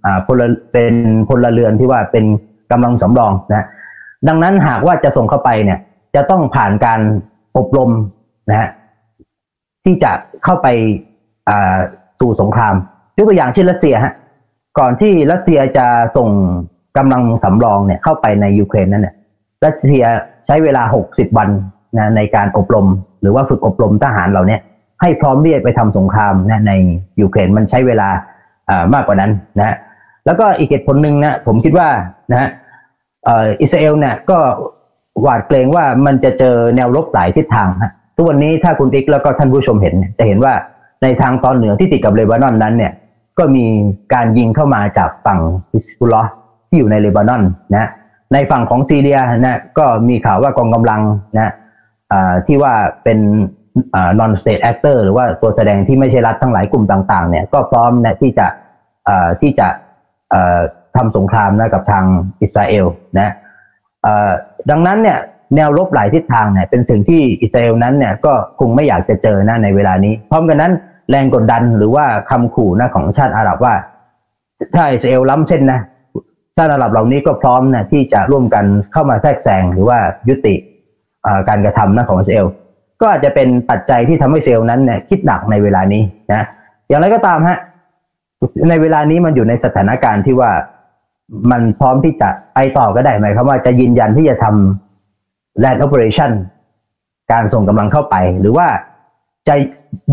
[0.05, 0.95] อ่าพลเป็น
[1.29, 2.25] พลเรือนที่ว่าเป็น
[2.73, 3.67] กำลังสำรองนะ
[4.29, 5.79] ดังนั้นหากว่าจะส่งเข้าไปเนี่ย
[6.15, 7.01] จะต้องผ่านการ
[7.57, 7.91] อบรม
[8.51, 8.69] นะฮะ
[9.85, 10.13] ที่จะ
[10.45, 10.69] เข้าไป
[11.49, 11.77] อ่า
[12.21, 12.75] สู่สงคราม
[13.17, 14.13] ยกตัวอย่างเช่นรัสเซียฮะ
[14.79, 16.29] ก่อนที่รัสเซียจะส่ง
[16.99, 19.15] กำลังสำรองเนี่ยเข้าไปในยูเครนนั้นเนี่ย
[19.65, 20.05] รัสเซีย
[20.47, 21.49] ใช้เวลา60วัน
[21.97, 22.87] นะในการอบรม
[23.21, 24.59] หรือว่าฝึกอบรมทหารเหล่านี้
[25.01, 26.73] ให้พร้อมที่จะไปทำสงครามนะใน
[27.21, 28.09] ยูเครนมันใช้เวลา
[28.71, 29.77] อ่ามากกว่านั้นนะ
[30.27, 31.89] แล้วก็อีกเหตุผลหนึ่งนะผมคิดว่า
[32.33, 32.49] นะฮะ
[33.61, 34.39] อิสราเอลเนี่ยก็
[35.23, 40.55] หวาดเกรงว่ามันจะเจอแนวรบหลายทิศทางฮะทุกวันนี้ถ้าคุณติ๊กแล้วก็ท่านผู้ชมเห็นเนี่ยจะเห็นว่า
[41.03, 42.93] ในทางตอนเหนือที่ติดกับเลบานอนนั้นเนี่ย
[43.39, 43.65] ก็มี
[44.15, 45.41] การยิงเข้ามาจากฝั่ง
[45.73, 46.23] ฮิสบุลลอ
[46.69, 47.43] ที่อยู่ในเลบานอน
[47.75, 47.89] นะ
[48.33, 51.01] ในฝั่งของซีเรียนะก็มีข่าวว่ากองกำลัง
[51.37, 51.53] นะ
[52.47, 53.19] ที่ว่าเป็น
[53.95, 58.47] อ่า non state actor หรือว่าตัวแสดงที่ไม่ใช่รัฐทั้งหลายกลุ่มต่างๆเนี่ยก็พร้อมนะที่จะ
[59.41, 59.69] ที่จะ
[60.97, 62.05] ทำสงครามนะกับทาง
[62.43, 62.87] อิสราเอล
[63.19, 63.33] นะ
[64.71, 65.19] ดังนั้นเนี่ย
[65.57, 70.73] แนวรบหลายทิศทางเนี่ยเป็นสิ่งที่อิสราเอลนั้นเนี่ยก็คงไม่อยากจะเจอนะในเวลานี้ พร้อมกันนั้น
[71.11, 73.75] แรงกดดันหรือว่าคำขู่นะของชาติอาหรับว่า
[74.75, 75.81] ถ้าอิสราเอลล้ำเส้นนะ
[76.57, 80.55] ชาติอาหรับเหล่านี้ก็พร้อมนะที่จะร่วมกันเข้ามาแทรกแซงหรือว่ายุติ
[81.49, 82.47] การกระทำนะของอิสราเอล
[83.01, 86.47] ก็อาจจะเป็นปัจจัยที่ทำให้อิสราเอลนั้นเนี่ยคิดหนักในเวลานี้นะ
[86.89, 87.59] อย่างไรก็ตามฮะ
[88.69, 90.51] ในเวลานี้มันอยู่ในสถานการณ์ที่ว่า
[91.51, 96.33] มันพร้อมที่จะไปต่อก็ได้ไหมครับว่าจะยืนยันที่จะทำ land operation
[97.33, 98.67] การส่งกำลังเข้าไป หรือว่า
[99.49, 99.55] จะ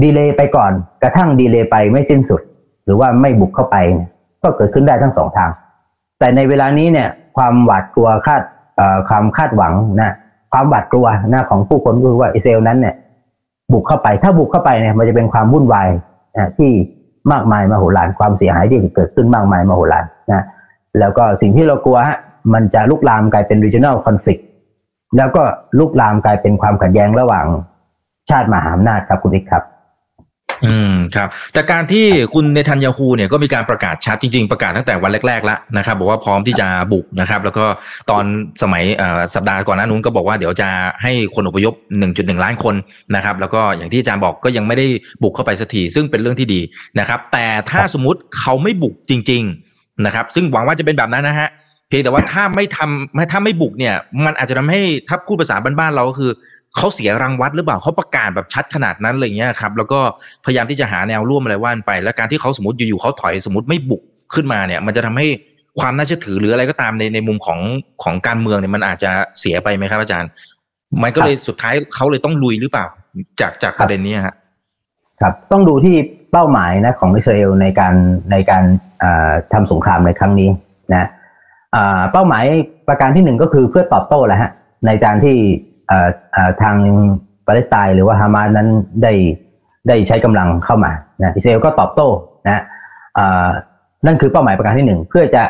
[0.04, 0.72] ดีเลย์ไปก่อน
[1.04, 2.42] กระทั่งดีเลย์ไปไม่สิ้นสุด
[2.86, 3.78] หรือว่าไม่บุกเข้าไป
[4.44, 5.50] ก็เกิดขึ้นได้ทั้งสองทาง
[6.20, 8.42] แต่ในเวลานี้เนี่ย ความหวาดกลัวคาด
[9.10, 10.14] ความคาดหวังนะ
[10.54, 12.96] ความหวาดกลัวนะของผู้คนก็คือว่าอิสราเอลนั้นเนี่ย
[13.74, 15.90] บุกเข้าไปถ้าบุกเข้าไปเนี่ยมันจะเป็นความวุ่นวาย
[16.58, 16.72] ที่
[17.32, 20.46] มากมายมโหฬารความเสียหายที่เกิดขึ้นมากมายมโหฬารนะ
[21.00, 22.18] แล้วก็สิ่งที่เรากลัวฮะ
[22.54, 24.42] มันจะลุกลามกลายเป็น regional conflict
[25.18, 25.44] แล้วก็
[25.80, 27.46] ลุกลามกลายเป็นความขัดแย้งระหว่าง
[28.30, 29.64] ชาติมหาอำนาจครับคุณอิกครับ
[30.66, 37.66] อืมครับ แต่การที่คุณเนทันยาฮูเนี่ยก็มีการประกาศชัดจริง ๆ ประกาศตั้งแต่วันแรกๆแล้วนะครับ บอกว่าพร้อมที่จะบุกนะครับ แล้วก็
[38.10, 38.24] ตอน
[38.62, 38.84] สมัย
[39.36, 40.70] สัปดาห์ก่อนหน้านู้นก็บอกว่าเดี๋ยวจะ
[41.04, 41.74] ให้คนอพยพ
[42.10, 42.76] 1.1 ล้านคน
[43.16, 44.88] นะครับ แล้วก็อย่างที่อาจารย์บอกก็ยังไม่ได้
[45.24, 46.62] บุกเข้าไปสักทีซึ่งเป็นเรื่องที่ดี
[47.00, 49.44] นะครับ แต่ถ้าสมมติเขาไม่บุกจริง
[49.74, 51.50] ๆนะครับ ซึ่งหวังว่าจะเป็นแบบนั้นนะฮะ
[51.90, 53.96] เพียงแต่ว่าถ้าไม่ทำถ้าไม่บุกเนี่ย
[54.26, 56.32] มันอาจจะทำให้ถ้าพูดภาษาบ้านๆเราก็คือ
[56.78, 60.00] เขาเสียรังวัดหรือเปล่าเขาประกาศแบบชัดขนาดนั้นอะไรเงี้ยครับแล้วก็
[60.46, 64.02] พยายามที่จะหาแนวร่วมอะไรว่านไป แล้วการที่เขาสมมติอยู่ๆเขาถอยสมมติไม่บุก
[64.34, 65.28] ขึ้นมาเนี่ย มันจะทำให้
[65.80, 67.60] ความน่าเชื่อถือหรืออะไรก็ตามในในมุมของ
[68.04, 70.30] ของการเมืองเนี่ยมันอาจจะเสียไปไหมครับอาจารย์
[71.04, 72.86] มันก็เลยสุดท้ายเขาเลยต้องลุยหรือเปล่า
[73.42, 74.36] จากจากประเด็นนี้ฮะ
[75.22, 75.96] ครับต้องดูที่
[76.32, 77.96] เป้าหมายนะของอิสราเอลในการ
[78.32, 78.64] ในการ
[79.04, 80.50] อ่าทำสงครามในครั้งนี้
[80.94, 81.08] นะ
[82.12, 82.46] เป้าหมาย
[82.88, 84.52] ประการที่หนึ่งก็คือเพื่อตอบโต้แหละฮะ
[84.88, 85.36] ในการที่
[86.62, 86.78] ทาง
[87.48, 88.68] ปาเลสไตน์หรือว่าฮามาสนั้น
[89.04, 89.14] ได้
[89.88, 92.10] ได้ใช้กำลังเข้ามานะอิสราเอลก็ตอบโต้
[92.50, 92.62] นะ
[93.18, 93.48] อ่า
[94.06, 95.44] นั่นคือเป้าหมายประการที่หนึ่งเพื่อจะ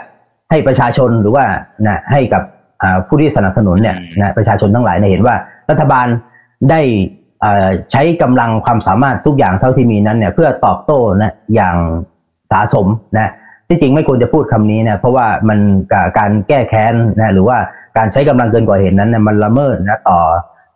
[0.50, 1.46] ให้ประชาชนหรือว่า
[1.88, 2.44] นะให้กับ
[2.82, 5.36] อ่าผู้ที่สนับสนุนเนี่ยนะประชาชนทั้งหลายเนี่ยเห็นว่า
[5.70, 6.08] รัฐบาล
[6.70, 6.82] ได้
[7.42, 11.76] เอ่อใช้กำลังความสามารถทุกอย่างเท่าที่มีนั้นเนี่ยเพื่อตอบโต้นะอย่าง
[12.52, 13.32] สาสมนะ
[13.68, 15.60] ที่จริงไม่ควรจะพูดคำนี้นะเพราะว่ามัน
[15.92, 17.58] กับการแก้แค้นนะหรือว่า
[17.98, 20.20] การใช้กำลังเกินกว่าเหตุนั้นนะมันละเมิดนะต่อ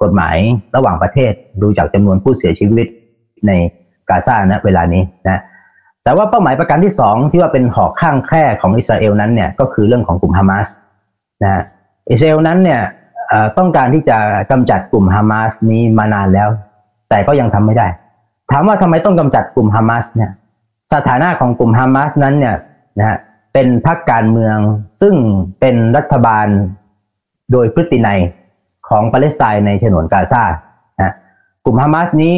[0.02, 0.36] กฎหมาย
[0.76, 2.88] ระหว่างประเทศดูจากจำนวนผู้เสียชีวิต
[3.48, 3.52] ใน
[4.10, 5.42] กาซานะเวลานี้นะ
[6.04, 10.68] แต่ว่าเป้าหมายประการที่สองที่ว่าเป็นหอกข้างแคร่ของอิสราเอลนั้นเนี่ยก็คือเรื่องของกลุ่มฮามาส
[11.44, 11.64] นะ
[12.10, 12.82] อิสราเอลนั้นเนี่ย
[13.58, 14.18] ต้องการที่จะ
[14.52, 16.50] กำจัดกลุ่มฮามาสนี้มานานแล้ว
[17.10, 17.88] แต่ก็ยังทำไม่ได้
[18.52, 20.32] ถามว่าทำไมต้องกำจัดกลุ่มฮามาสเนี่ย
[20.94, 22.56] สถานะของกลุ่มฮามาสนั้นเนี่ย
[23.00, 23.18] นะฮะ
[23.54, 24.58] เป็นพรรคการเมือง
[25.02, 25.14] ซึ่ง
[25.60, 26.48] เป็นรัฐบาล
[27.52, 28.20] โดยพฤตินัย
[28.90, 30.44] ของปาเลสไตน์ในฉนวนกาซา
[31.02, 31.14] นะ
[31.64, 32.34] กลุ่มฮามาสนี้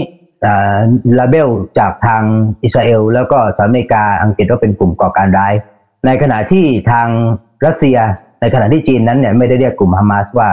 [1.18, 2.24] ลาเบลจากทาง
[2.64, 5.54] อิสราเอล แล้วก็สหรัฐอเมริกาอังกฤษว่าเป็นกลุ่มก่อการร้าย
[6.06, 7.08] ในขณะที่ทาง
[7.66, 7.98] รัสเซีย
[8.42, 10.50] ในขณะที่จีนนั้นเนี่ยไม่ได้เรียกกลุ่มฮามาสว่า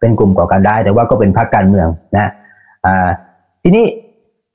[0.00, 2.30] เป็นกลุ่มก่อการร้ายแต่ว่าก็เป็นพรรคการเมืองนะ
[3.62, 3.84] ทีนี้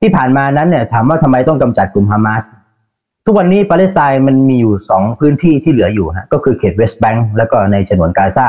[0.02, 2.42] ที่ผ่านมานั้นเนี่ยถามว่าทำไมต้องกำจัดกลุ่มฮามาส
[3.26, 8.48] ทุกวันนี้ปาเลสไตน์มันมีอยู่สองพื้นที่ที่เหลืออยู่ฮะก็คือเขตเวสต์แบงก์แล้วก็ในฉนวนกาซา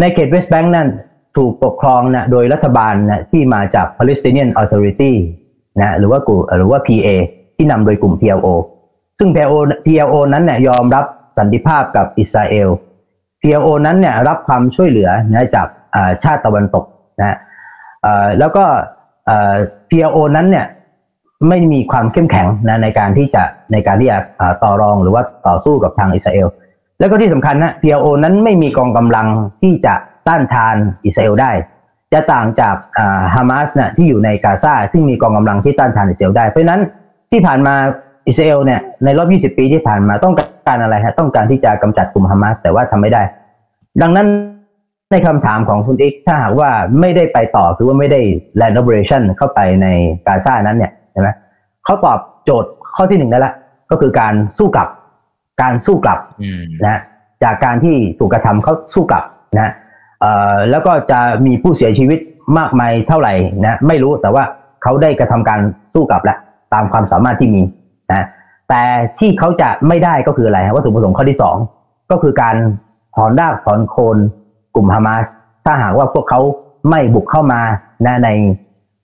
[0.00, 0.88] ในเขตเวสต์แบงก์นั้น
[1.36, 5.12] ถูกปกครองนะโดยรัฐบาลนะที่มาจาก Palestinian Authority
[5.80, 7.08] นะหรือว่ากลุ่มหรือว่า PA
[7.56, 8.48] ที่นำโดยกลุ่ม PLO
[9.18, 11.04] ซึ่ง PLO PLO นั้นเนี่ยยอมรับ
[11.38, 12.68] สันติภาพกับอิสราเอล
[13.42, 15.68] PLO นั้นเนี่ยรับความช่วยเหลือนะจาก
[16.24, 16.84] ชาติตะวันตก
[17.20, 17.36] นะ
[18.38, 18.64] แล้วก็
[19.90, 20.66] PLO นั้นเนี่ย
[21.48, 24.18] ไม่มีความเข้มแข็งนะในการที่จะในการที่จะ
[24.62, 26.48] ต่อรองหรือว่าต่อสู้กับทางอิสราเอล
[27.02, 29.26] แล้วก็ที่สำคัญนะ PLO นั้นไม่มีกองกำลัง
[29.62, 29.94] ที่จะ
[30.28, 31.50] ต้านทานอิสราเอลได้
[32.12, 32.76] จะต่างจาก
[33.34, 36.80] ฮามาสนะที่อยู่ในกาซาซึ่งมีกองกำลังที่ต้านทานอิสราเอลได้ เพราะนั้น
[37.30, 37.74] ที่ผ่านมา
[38.28, 40.34] อิสราเอลเนี่ยในรอบ 20 ปีที่ผ่านมาต้อง
[40.68, 43.22] การอะไรฮะต้องการที่จะกำจัดกลุ่มฮามาสแต่ว่าทำไม่ได้
[44.02, 44.26] ดังนั้น
[45.12, 48.20] ในคำถามของคุณเอกถ้าหากว่าไม่ได้ไปต่อคือว่าไม่ได้
[48.60, 49.86] land operation เข้าไปใน
[50.26, 51.28] กาซานั้นเนี่ยใช่ไหม
[51.84, 53.52] เขาตอบโจทย์ข้อที่หนึ่งได้ละ
[53.90, 54.88] ก็คือการสู้กลับ
[55.62, 56.18] การสู้กลับ
[56.86, 57.00] นะ
[57.44, 59.24] จากการที่ถูกกระทำเขาสู้กลับ
[59.58, 59.72] นะ
[60.70, 62.18] แล้วก็จะมีผู้เสียชีวิต
[62.58, 63.32] มากมายเท่าไหร่
[63.66, 64.44] นะไม่รู้แต่ว่า
[64.82, 65.60] เขาได้กระทำการ
[65.94, 66.38] สู้กลับแล้ว
[66.74, 67.62] ตามความสามารถที่มี
[68.12, 68.26] นะ
[68.68, 68.82] แต่
[69.20, 71.56] ที่เขาจะไม่ได้ก็คืออะไรวัตถุประสงค์ข้อที่สอง
[72.10, 72.56] ก็คือการ
[73.16, 74.16] ถอนรากถอนโคน
[74.74, 75.26] กลุ่มฮามาส
[75.64, 76.40] ถ้าหากว่าพวกเขา
[76.90, 77.60] ไม่บุกเข้ามา
[78.06, 78.28] นะใน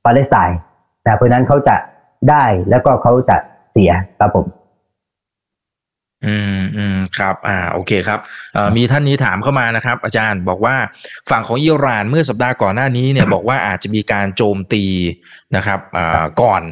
[0.05, 0.59] ปาเลสไตน์
[1.07, 1.77] นะเพราะนั้นเขาจะ
[2.31, 3.37] ได้แล้วก็เขาจะ
[3.73, 4.45] เสียครับผม
[6.27, 8.19] อืมอืมครับ อ่า โอเคครับ
[8.77, 10.77] มีท่านนี้ถามเข้ามานะครับ อาจารย์บอกว่า
[11.31, 14.85] ฝั่งของอิหร่านเมื่อสัปดาห์ก่อนหน้านี้เนี่ยบอกว่าอาจจะมีการโจมตี
[15.57, 16.63] นะครับอ่าก่อน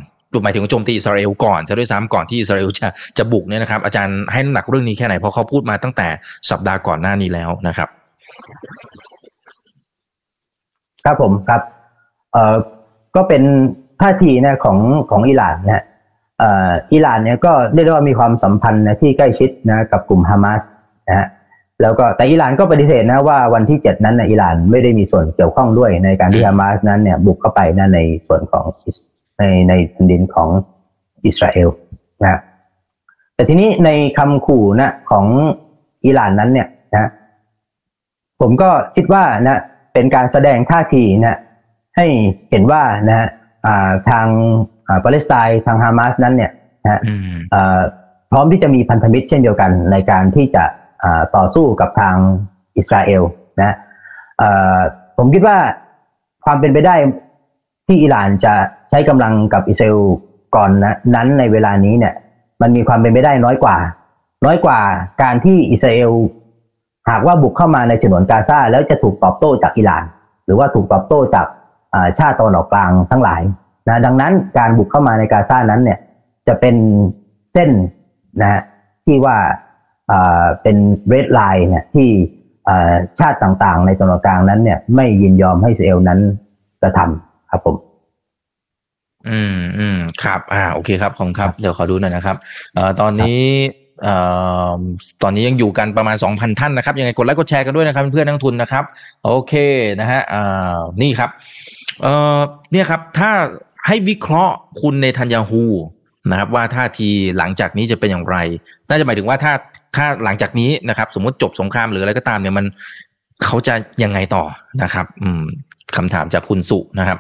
[0.42, 6.08] หมายถึงโจมตีอิสราเอลก่อนจะด้วยซ้ำก่อนที่อิสราเอลจะจะบุกเนี่ยนะครับ อาจารย์ให้น้ำหนักเรื่องนี้แค่ไหนเพราะเขาพูดมาตั้งแต่
[6.50, 7.88] สัปดาห์ก่อนหน้านี้แล้วนะครับ
[11.04, 11.60] ครับผมครับ
[12.32, 12.56] เอ่อ
[13.16, 13.42] ก็เป็น
[14.00, 14.78] ท่าทีนะของ
[15.10, 15.84] ของอิหร่านนะ
[16.92, 20.62] อิหร่านเนี่ยก็เรียกว่ามีความสัมพันธ์นะที่ใกล้ชิดนะกับกลุ่มฮามาส
[21.08, 21.28] นะฮะ
[21.82, 28.64] แล้วก็แต่อิหร่านก็ปฏิเสธนะว่าวันที่เจ็ดนั้นนะอิหร่านไม่ได้มีส่วนเกี่ยวข้องด้วยในการที่ฮามาสนั้นเนี่ยบุกเข้าไปนะในส่วนของ
[29.38, 30.48] ในในแผ่นดินของ
[31.26, 31.68] อิสราเอล
[32.22, 32.40] นะ
[33.34, 35.26] แต่ทีนี้ในคำขู่นะของ
[36.04, 37.10] อิหร่านนั้นเนี่ยนะ
[38.40, 39.58] ผมก็คิดว่านะ
[39.92, 41.38] เป็นการแสดงท่าทีนะ
[41.96, 42.06] ให้
[42.50, 43.28] เห็นว่านะ
[44.10, 44.26] ทาง
[45.04, 46.50] ปาเลสไตน์ทางฮามาสนั้นเนี่ย
[46.84, 47.00] นะ
[48.30, 50.64] พร้อมที่จะมีพันธมิตรเช่นเดียวกันในการที่จะ
[51.36, 52.16] ต่อสู้กับทาง
[52.76, 53.22] อิสราเอล
[53.60, 53.76] นะ
[55.18, 55.58] ผมคิดว่า
[56.44, 56.94] ความเป็นไปได้
[57.86, 58.54] ที่อิหร่านจะ
[58.90, 60.00] ใช้กำลังกับอิสราเอล
[60.56, 62.14] ก่อนนะนั้นในเวลานี้เนี่ย
[62.62, 63.76] มันมีความเป็นไปได้น้อยกว่า
[64.46, 64.78] น้อยกว่า
[65.22, 66.12] การที่อิสราเอล
[67.10, 70.04] หากว่าบุกเข้ามาในฉนวนกาซาแล้วจะถูกตอบโต้จากอิหร่าน
[70.44, 71.46] หรือว่าถูกตอบโต้จาก
[72.18, 73.42] ชาติตะวันออกกลางทั้งหลาย
[73.88, 75.98] นะดังนั้นการบุกเข้ามาในกาซานั้นเนี่ย
[76.48, 76.76] จะเป็น
[77.52, 77.70] เส้น
[78.42, 78.62] นะ
[79.04, 79.36] ที่ว่า
[80.62, 80.76] เป็น
[81.08, 82.08] เรดไลน์เนี่ยที่
[83.18, 86.20] ชาติต่างๆ ในตะวันออกกลางนั้นเนี่ยไม่ยินยอมให้อิสราเอลนั้น
[86.82, 87.76] กระทำครับผม
[89.28, 92.36] อืมอืมครับ อ่า โอเคครับ ของครับ เดี๋ยวขอดูหน่อยนะครับ
[92.74, 93.42] เอ่อ ตอนนี้
[94.02, 94.14] เอ่
[94.78, 94.80] อ
[95.22, 98.84] ตอนนี้ยังอยู่กันประมาณสองพันท่านนะครับ ยังไงกดไลค์กดแชร์กันด้วยนะครับ เพื่อนนักทุนนะครับ
[99.24, 99.52] โอเค
[100.00, 101.30] นะฮะ อ่า นี่ครับ
[102.02, 102.38] เอ่อ
[102.72, 103.30] เนี่ยครับ ถ้า
[103.86, 105.64] ให้วิเคราะห์คุณในทันยาฮู
[106.30, 108.36] นะครับว่าท่าทีหลังจากนี้จะเป็นอย่างไร
[108.88, 109.52] น่าจะหมายถึงว่าถ้า
[109.96, 112.66] ถ้าหลังจากนี้นะครับ สมมติจบสงครามหรืออะไรก็ตามเนี่ยมัน
[113.44, 114.44] เขาจะยังไงต่อ
[114.82, 115.42] นะครับ อืม
[115.96, 117.18] คำถามจากคุณสุนะครับ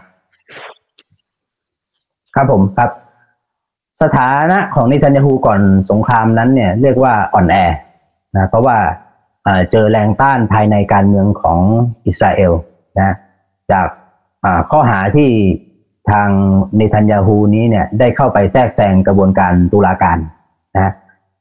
[2.34, 2.90] ครับผมครับ
[4.02, 7.56] สถานะของนิทันยาฮูก่อนสงครามนั้นเนี่ย เรียกว่าอ่อนแอ
[8.36, 8.76] นะเพราะว่า
[9.70, 11.60] เจอแรงต้านภายในการเมืองของ
[12.06, 12.52] อิสราเอล
[12.98, 13.14] นะ
[13.72, 13.88] จาก
[14.70, 15.30] ข้อหาที่
[16.10, 16.28] ทาง
[16.76, 20.18] เนทันยาฮูนี้เนี่ยได้เข้าไปแทรกแซงกระบวนการตุลาการ
[20.74, 20.92] นะ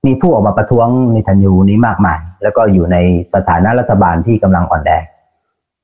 [0.06, 2.98] มีผู้ออกมาประท้วงเนทันยาฮูนี้มากมาย แล้วก็อยู่ใน
[3.34, 4.92] สถานะรัฐบาลที่กำลังอ่อนแอ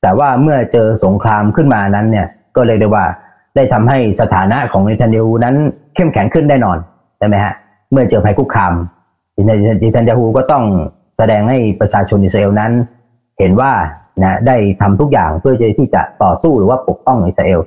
[0.02, 3.06] แต่ว่าเมื่อเจอสงครามขึ้นมานั้นเนี่ยก็เลยได้ว่า
[3.56, 5.56] ได้ทำให้สถานะของเนทันยาฮูนั้น
[5.96, 6.78] เข้มแข็งขึ้นได้นอน
[7.18, 7.54] ใช่ไหมฮะ
[7.92, 8.74] เมื่อเจอภัยคุกคาม
[9.46, 10.64] เนทันยาฮูก็ต้อง
[11.18, 12.72] แสดงให้ประชาชนอิสราเอลนั้น
[13.40, 13.72] เห็นว่า
[14.24, 17.60] นะได้ทำทุกอย่างเพื่อที่จะต่อสู้หรือว่าปกป้องอิสราเอล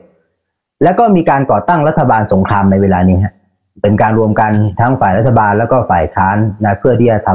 [0.84, 3.34] แล้วก็มีการก่อตั้งรัฐบาลสงครามในเวลานี้ฮะ
[3.82, 7.30] เป็นการรวมกันทั้งฝ่ายรัฐบาลแล้วก็ฝ่ายค้านนะเพื่อที่จะท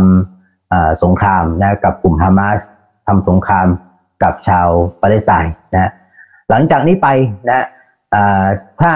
[0.48, 2.60] ำสงครามนะกับกลุ่มฮามาส
[3.08, 3.68] ทำสงคราม
[4.24, 4.68] กับชาว
[5.02, 5.92] ปาเลสไตน์นะ
[6.50, 7.08] หลังจากนี้ไป
[7.50, 7.66] นะ
[8.82, 8.94] ถ้า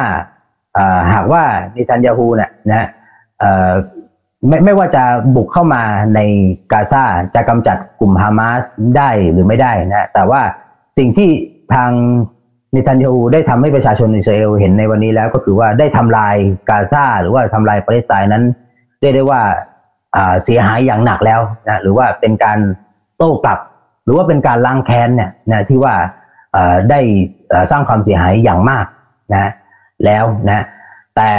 [1.14, 1.44] หากว่า
[1.76, 2.88] นิทันยาฮูเนี่ยนะ
[4.48, 5.04] ไม่ไม่ว่าจะ
[5.36, 5.84] บุกเข้ามา
[6.16, 6.20] ใน
[6.72, 7.04] กาซา
[7.36, 8.62] จะกำจัดกลุ่มฮามาส
[8.98, 10.42] ได้หรือไม่ได้นะแต่ว่า
[10.98, 11.30] สิ่งที่
[11.74, 11.92] ททาง
[12.74, 16.36] เนทันยาฮูได้ทำให้ประชาชนอิสราเอลเห็นในวันนี้แล้วก็คือว่าได้ทำลาย
[16.70, 18.44] กาซาหรือว่าทำลายปาเลสไตน์นั้น
[19.02, 19.42] เรียกได้ว่า
[20.44, 22.60] เสียหายอย่างหนักแล้วนะหรือว่าเป็นการ
[23.18, 23.60] โต้กลับ
[24.06, 25.94] หรือว่าเป็นการล้างแค้นเนี่ยนะที่ว่า
[26.90, 27.00] ได้
[27.72, 28.86] สร้างความเสียหายอย่างมาก
[29.34, 29.52] นะ
[30.06, 30.66] แล้วนะ
[31.16, 31.30] แต่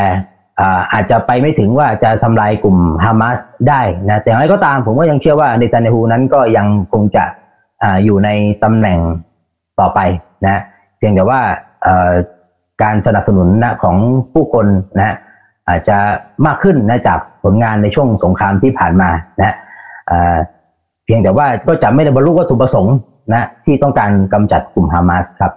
[0.92, 3.37] อาจจะไปไม่ถึงว่าจะทำลายกลุ่มฮามาส
[3.68, 7.25] ได้นะแต่อย่างไรก็ตามผมก็ยังเชื่อว่าในตันเนฮูนั้นก็ยังคงจะ
[7.83, 8.29] ออยู่ใน
[8.62, 8.99] ตำแหน่ง
[9.81, 10.01] ต่อไป
[10.47, 10.62] นะ
[11.07, 11.43] พียงแต่ว่า
[12.83, 13.97] การสนับสนุนนะของ
[14.33, 14.67] ผู้คน
[14.99, 15.17] นะ
[15.69, 15.99] อาจจะ
[16.47, 19.55] มากขึ้นนะจากผลงานในช่วงสงครามที่ผ่านมานะ
[21.05, 22.97] เพียงแต่ว่าก็จะไม่ได้บรรลุวัตถุประสงค์
[23.33, 25.53] นะที่ต้องการกำจัดกลุ่มฮามาสครับ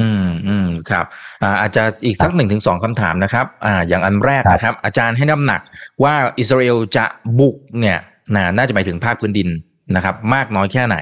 [0.00, 1.04] อืมอืมครับ
[1.42, 5.60] อ่าอาจจะอีกสักหนึ่งถึงสองคำถามนะครับ อ่า อย่างอันแรกนะครับ อาจารย์ให้น้ำหนัก
[6.02, 7.04] ว่าอิสราเอลจะ
[7.38, 7.98] บุกเนี่ย
[8.34, 9.48] นะน่าจะหมายถึงภาคพื้นดิน
[9.96, 10.96] นะครับมากน้อยแค่ไหน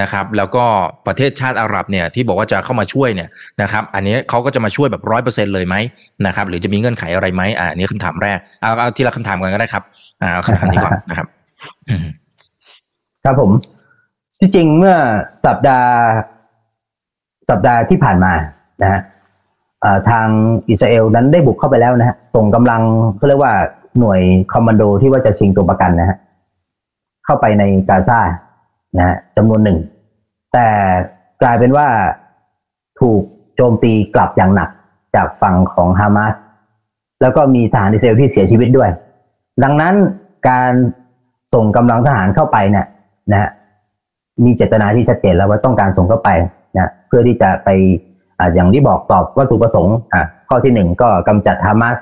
[0.00, 0.64] นะครับแล้วก็
[1.06, 3.28] ประเทศชาติอาหรับเนี่ยที่บอกว่าจะเข้ามาช่วยเนี่ย
[3.62, 5.76] นะครับอันนี้เขาก็จะมาช่วยแบบร้อยเปอร์เซ็นต์เลยไหม
[6.26, 9.82] นะครับหรือจะมีเงื่อนไขอะไรไหมอ่านี้คำถามแรกเอาเอาทีละคำถามกันก็ได้ครับ
[10.22, 11.26] อ่าคำถามนี้ก่อนนะครับ
[13.24, 13.50] ครับผม
[14.40, 14.96] ที่จริงเมื่อ
[15.46, 15.92] สัปดาห์
[17.50, 18.32] สัปดาห์ที่ผ่านมา
[18.82, 19.00] นะฮะ
[20.10, 20.26] ทาง
[20.68, 22.82] อิสราเอลนั้นได้บุกเข้าไปแล้วนะฮะส่งกำลัง
[23.16, 23.52] เขาเรียกว่า
[23.98, 24.20] หน่วย
[24.52, 26.16] คอมมานโดที่ว่าจะชิงตัวประกันนะฮะ
[27.26, 28.20] เข้าไปในกาซา
[28.96, 29.78] นะฮะจำนวนหนึ่ง
[30.52, 30.68] แต่
[31.42, 31.86] กลายเป็นว่า
[33.00, 33.22] ถูก
[33.56, 34.70] โจมตีกลับอย่างหนัก
[35.14, 36.34] จากฝั่งของฮามาส
[37.22, 38.90] แล้วก็มีทหารอิสราเอลที่เสียชีวิตด้วย
[39.62, 39.94] ดังนั้น
[40.48, 40.72] การ
[41.54, 42.86] ส่งกำลังทหารเข้าไปเนี่ย
[43.32, 43.50] นะ
[44.44, 46.30] มีเจตนาที่ชัดเจนแล้วว่าต้องการส่งเข้าไป
[46.76, 47.68] นะเพื่อที่จะไป
[48.38, 51.98] ออย่างที่บอกตอบวัตถุประสงค์อ่าข้อที่หนึ่งก็กำจัดฮามาส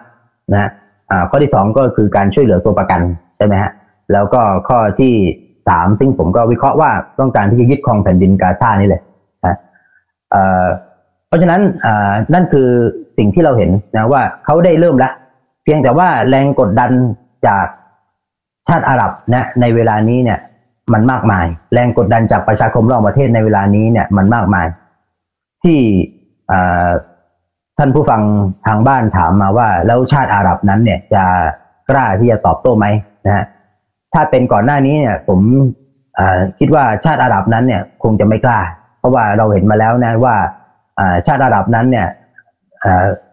[0.53, 0.71] นะ
[1.11, 3.01] อ่าข้อที่สองก็คือการช่วยเหลือตัวประกัน
[3.37, 3.71] ใช่ไหมฮะ
[4.13, 5.15] แล้วก็ข้อที่
[5.69, 6.91] สามซึ่งผมก็วิเคราะห์ว่า
[7.21, 9.03] ต้องการที่จะยึดครองแผ่นดินกาซานี่เลย
[9.47, 9.57] นะ
[11.29, 11.61] เพราะฉะนั้น
[12.35, 12.69] นั่นคือ
[13.19, 15.13] สิ่งที่เราเห็นนะว่าเขาได้เริ่มแล้ว
[15.65, 16.91] เพียงแต่ว่าแรงกดดัน
[17.47, 17.67] จาก
[18.69, 20.39] ชาติอาหรับนะในเวลานี้เนี่ย
[20.93, 24.67] มันมากมาย แรงกดดันจากประชาคมรอบประเทศในเวลานี้เนี่ยมันมากมาย
[25.63, 25.79] ที่
[27.79, 28.23] ท่านผู้ฟัง
[28.67, 31.25] ทางบ้านถามมาว่า แล้วชาติอาหรับนั้นเนี่ยจะ
[31.91, 32.87] กล้าที่จะตอบโต้ไหม
[33.27, 33.45] นะฮะ
[34.15, 35.41] ถ้าเป็นก่อนหน้านี้เนี่ย ผม
[36.59, 38.61] คิดว่าชาติอาหรับนั้นเนี่ย คงจะไม่กล้า
[38.99, 40.37] เพราะว่าเราเห็นมาแล้วนะว่า
[41.27, 42.09] ชาติอาหรับนั้นเนี่ย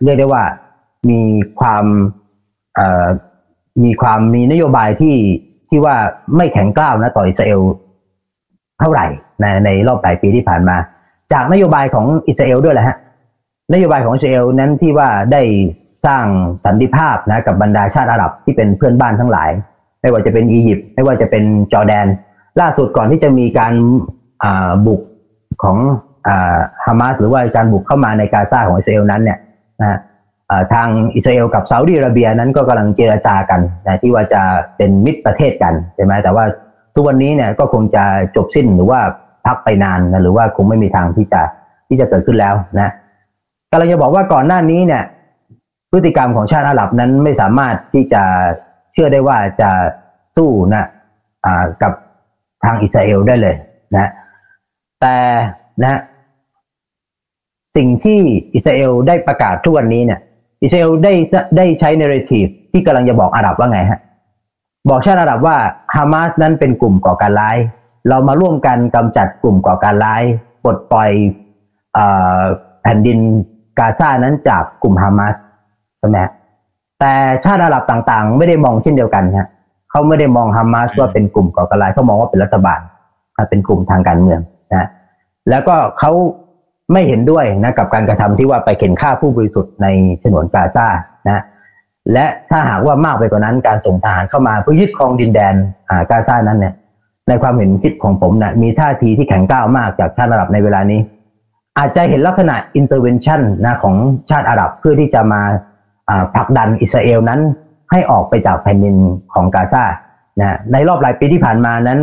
[0.04, 0.44] เรียกได้ว่า
[1.10, 1.22] มี
[1.60, 1.84] ความ
[3.84, 5.16] มีความมีนโยบายที่
[5.70, 5.96] ที่ว่า
[6.38, 7.62] ไม่แข็งกร้าวนะต่ออิสราเอล
[8.80, 9.06] เท่าไหร่
[9.42, 10.78] ในในรอบหลายปีที่ผ่านมา
[11.34, 12.98] จากนโยบายของอิสราเอลด้วยแหละฮะ
[13.74, 15.42] นโยบายของอิสราเอลนั้นที่ว่าได้
[16.06, 16.26] สร้าง
[16.66, 19.50] สันติภาพนะกับบรรดาชาติอาหรับที่เป็นเพื่อนบ้านทั้งหลาย
[20.02, 22.08] ไม่ว่าจะเป็นอียิปต์ไม่ว่าจะเป็นจอร์แดน
[22.62, 23.74] ล่าสุดก่อนที่จะมีการ
[24.88, 25.02] บุก
[25.64, 25.78] ของ
[26.86, 29.38] ฮามาสหรือว่าการบุกเข้ามาในกาซาของอิสราเอลนั้นเนี่ย
[29.82, 29.98] นะ
[30.74, 34.42] ทางอิสราเอลกับซาอุดิอาระเบียนั้นก็กำลังเจรจากันนะที่ว่าจะ
[34.78, 36.46] เป็นมิตรประเทศกันใช่ไหมแต่ว่า
[36.96, 38.04] ทุกวันนี้เนี่ยก็คงจะ
[38.36, 39.00] จบสิ้นหรือว่า
[39.46, 41.42] พักไปนานนะหรือว่าคงไม่มีทางที่จะ
[41.88, 42.92] ที่จะเกิดขึ้นแล้วนะ
[43.72, 45.04] กำลังจะบอกว่าก่อนหน้านี้เนี่ย
[45.92, 48.24] พฤติกรรมของชาติอาหรับนั้นไม่สามารถที่จะ
[48.94, 49.70] เชื่อได้ว่าจะ
[50.36, 50.84] สู้นะ
[51.82, 51.94] กับ
[52.64, 53.56] ทางอิสราเอลได้เลย
[53.96, 54.10] นะ
[55.02, 55.16] แต่
[55.84, 56.00] นะ
[57.76, 58.20] สิ่งที่
[58.54, 60.20] อิสราเอลได้ประกาศทุกวันนี้เนี่ย
[60.64, 61.14] อิสราเอลได้
[61.58, 64.00] ได้ใช้เนเรทีฟที่กำลังจะบอกอาหรับว่าไงฮะ
[64.90, 65.58] บอกชาติอาหรับว่า
[65.96, 67.58] ฮามาสนั้นเป็นกลุ่มก่อการร้าย
[68.10, 70.24] เรามาร่วมกันกำจัดกลุ่มก่อการร้าย
[70.64, 71.12] ปลดปล่อย
[72.82, 73.20] แผ่นดิน
[73.80, 75.36] กาซานั้นจากกลุ่มฮามาส
[76.00, 76.18] ใช่ไหม
[77.02, 77.14] แต่
[77.46, 79.48] ชาติอาหรับต่างๆ ไม่ได้มองเช่นเดียวกันฮะ
[79.92, 82.80] เขาไม่ได้มองฮามาสว่าเป็นกลุ่มก่อการร้ายเขามองว่าเป็นรัฐบาล
[83.50, 84.40] เป็นกลุ่มทางการเมือง
[84.74, 84.88] นะ
[85.50, 86.12] แล้วก็เขา
[86.92, 89.88] ไม่เห็นด้วยนะกับการกระทำที่ว่าไปเข่นฆ่าผู้บริสุทธิ์ใน
[90.24, 90.88] ฉนวนกาซา
[91.28, 91.44] นะ
[92.14, 95.54] และถ้าหากว่ามากไปกว่านั้นการส่งทหารเข้ามาเพื่อยึดครองดินแดน
[96.10, 96.74] กาซานั้นเนี่ย
[97.28, 101.00] ในความเห็นคิดของผมนะมีท่าทีที่แข็งกร้าวมากจากชาติอาหรับในเวลานี้
[101.78, 103.96] อาจจะเห็นลักษณะ intervention นะของ
[104.30, 105.42] ชาติอาหรับเพื่อที่จะมา
[106.36, 107.40] ผลักดันอิสราเอลนั้น
[107.92, 108.96] ให้ออกไปจากแผ่นดิน
[109.34, 109.84] ของกาซา
[110.40, 112.00] นะในรอบหลายปีที่ผ่านมานั้น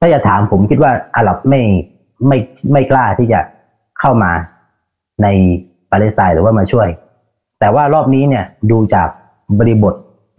[0.00, 1.60] ถ้าจะถามผมคิดว่าอาหรับไม่
[2.28, 2.38] ไม่
[2.72, 3.40] ไม่กล้าที่จะ
[4.00, 4.32] เข้ามา
[5.22, 5.26] ใน
[5.90, 6.88] ปาเลสไตน์หรือว่ามาช่วย
[7.60, 9.08] แต่ว่ารอบนี้เนี่ยดูจาก
[9.58, 9.94] บริบท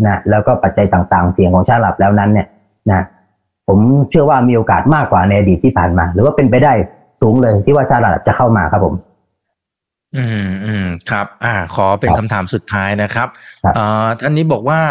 [0.08, 2.48] นะแล้วก็ปัจจัยต่างๆ เสียงของชาติหลับแล้วนั้นเนี่ย
[2.92, 3.06] นะ
[3.68, 3.80] ผม
[4.10, 6.74] เชื่อว่ามีโอกาสมากกว่าในอดีตที่ผ่านมา หรือว่าเป็นไปได้
[7.22, 8.94] สูงเลยที่ว่าชาติหลับจะเข้ามาครับผม
[10.18, 13.28] อืมอืมครับ อ่า ขอเป็นคำถามสุดท้ายนะครับ
[13.78, 14.82] อ่าท่านนี้บอกว่า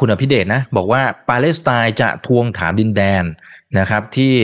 [0.00, 3.24] คุณอภิเดชนะ บอกว่าปาเลสไตน์จะทวงถามดินแดน
[3.78, 4.34] นะครับ ที่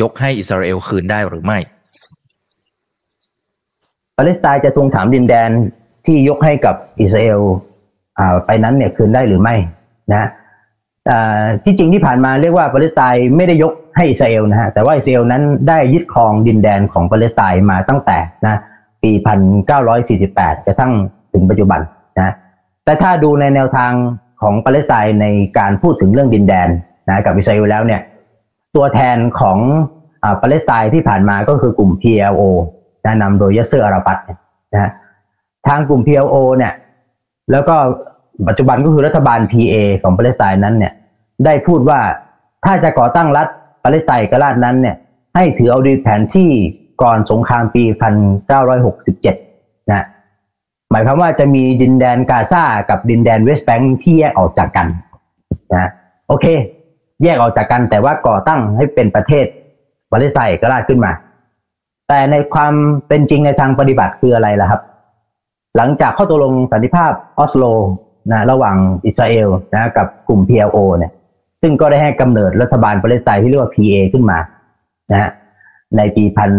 [0.00, 1.58] ยกให้อิสราเอลคืนได้หรือไม่
[4.16, 5.50] ปาเลสไตน์จะทวงถามดินแดน
[6.06, 7.40] ที่ยกให้กับอิสราเอล
[8.46, 9.56] ไปนั้นเนี่ยคืนได้หรือไม่
[10.14, 10.24] นะ
[11.64, 18.60] ที่จริงที่ผ่านมาเรียกว่าปาเลสไตน์ไม่ได้ยกให้อิสราเอลนะฮะแต่ว่าอิสราเอลนั้นได้ยึดครองดินแดนของปาเลสไตน์มาตั้งแต่นะ
[19.02, 19.12] ปี
[19.88, 20.92] 1948 กระทั่ง
[21.32, 21.80] ถึงปัจจุบัน
[22.18, 22.34] นะ
[22.84, 23.92] แต่ถ้าดูในแนวทาง
[24.42, 25.26] ของปาเลสไตน์ใน
[25.58, 26.68] การพูดถึงเรื่องดินแดน
[27.08, 28.00] นะกับอิสราเอลแล้วเนี่ย
[28.76, 29.58] ตัวแทนของ
[30.42, 32.42] ปาเลสไตน์ที่ผ่านมาก็คือกลุ่ม PLO
[33.06, 34.18] นะนำโดยยัสเซอร์อาราฟัต
[34.72, 34.90] นะ
[35.66, 36.72] ทางกลุ่ม PLO เนี่ย
[37.52, 37.76] แล้วก็
[38.48, 40.92] ปัจจุบันก็คือรัฐบาล PA ของปาเลสไตน์นั้นเนี่ย
[41.44, 42.00] ได้พูดว่า
[42.64, 43.48] ถ้าจะก่อตั้งรัฐ
[43.84, 44.96] ปาเลสไตน์เอกราชนั้นเนี่ย
[45.34, 46.50] ให้ถือเอาดีแผนที่
[47.02, 50.04] ก่อนสงครามปี 1967 นะ
[50.90, 54.86] หมายความว่าจะมีดินแดนกาซากับดินแดนเวสต์แบงค์ที่แยกออกจากกัน
[55.74, 55.88] นะ
[56.28, 56.46] โอเค
[57.22, 59.46] แยกออกจากกันแต่ว่าก่อตั้งให้เป็นประเทศ
[60.10, 61.12] ปาเลสไตน์กราชขึ้นมา
[62.08, 62.74] แต่ในความ
[63.08, 64.80] เป็นจริงในทางปฏิบัติคืออะไรล่ะครับ
[65.76, 67.64] หลังจากข้อตกลงสันติภาพออสโล
[68.30, 68.76] นะระหว่าง
[69.06, 71.12] อิสราเอลนะกับกลุ่ม PLO เนี่ย
[71.62, 74.38] ซึ่งก็ได้ให้กำเนิดรัฐบาลปาเลสไตน์ที่เรียกว่า PA ขึ้นมา
[75.12, 75.30] นะ
[75.96, 76.50] ในปีพัน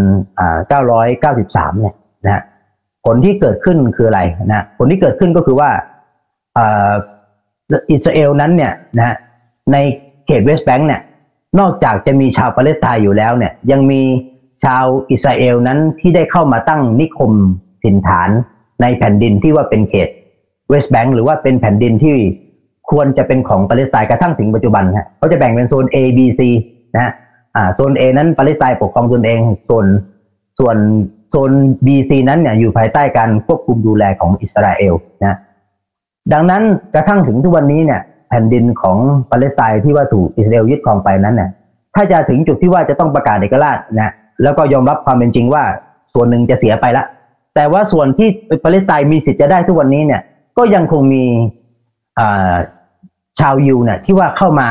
[0.67, 2.43] เก้าร้อยเก้าสิบสามเนี่ยนะฮะ
[3.05, 4.21] ผลที่เกิดขึ้นคืออะไร
[4.51, 5.69] นะผลที่เกิดขึ้นก็คือว่า
[7.91, 9.15] อิสราเอลนั้นเนี่ยนะ
[9.71, 9.77] ใน
[10.25, 11.01] เขตเวสต์แบงค์เนี่ย
[11.59, 14.01] นอกจากจะมีชาวปาเลสไตน์อยู่แล้วเนี่ยยังมี
[14.63, 17.31] ชาวอิสราเอลนั้นที่ได้เข้ามาตั้งนิคม
[17.83, 18.29] ถิ่นฐาน
[18.81, 20.09] ในแผ่นดินที่ว่าเป็นเขต
[20.69, 22.15] เวสต์แบงค์หรือว่าเป็นแผ่นดินที่
[22.91, 26.41] ควรจะเป็นของปาเลสไตน์กระทั่งถึงปัจจุบันฮะเขาจะแบ่งเป็นโซน A B C
[26.95, 27.13] นะฮะ
[27.55, 29.39] อ่าโซน A นั้นปาเลสไตน์ปกครองตนเอง
[29.69, 29.85] ส่วน
[30.59, 30.77] ส่วน
[31.29, 31.51] โซน
[31.85, 34.93] B C นั้นเนี่ยอยู่ภายใต้การควบคุมดูแลของอิสราเอล
[35.25, 35.37] นะ
[36.33, 38.97] ดังนั้นกระทั่งถึงทุกวันนี้เนี่ยแผ่นดินของ
[39.31, 41.49] ปาเลสไตน์ที่ว่าถูกอิสราเอลยึดครองไปนั้นเนี่ย
[41.95, 44.11] ถ้าจะถึงจุดที่ว่าจะต้องประกาศเอกราชนะ
[44.43, 45.63] แล้วก็ยอมรับความเป็นจริงว่า
[46.13, 47.03] ส่วนหนึ่งจะเสียไปละ
[47.55, 48.29] แต่ว่าส่วนที่
[48.63, 50.21] ปาเลสไตน์มีสิทธิ์จะได้ทุกวันนี้เนี่ย
[50.57, 51.23] ก็ยังคงมี
[53.39, 54.69] ชาวยูเนี่ยที่ว่าเข้ามา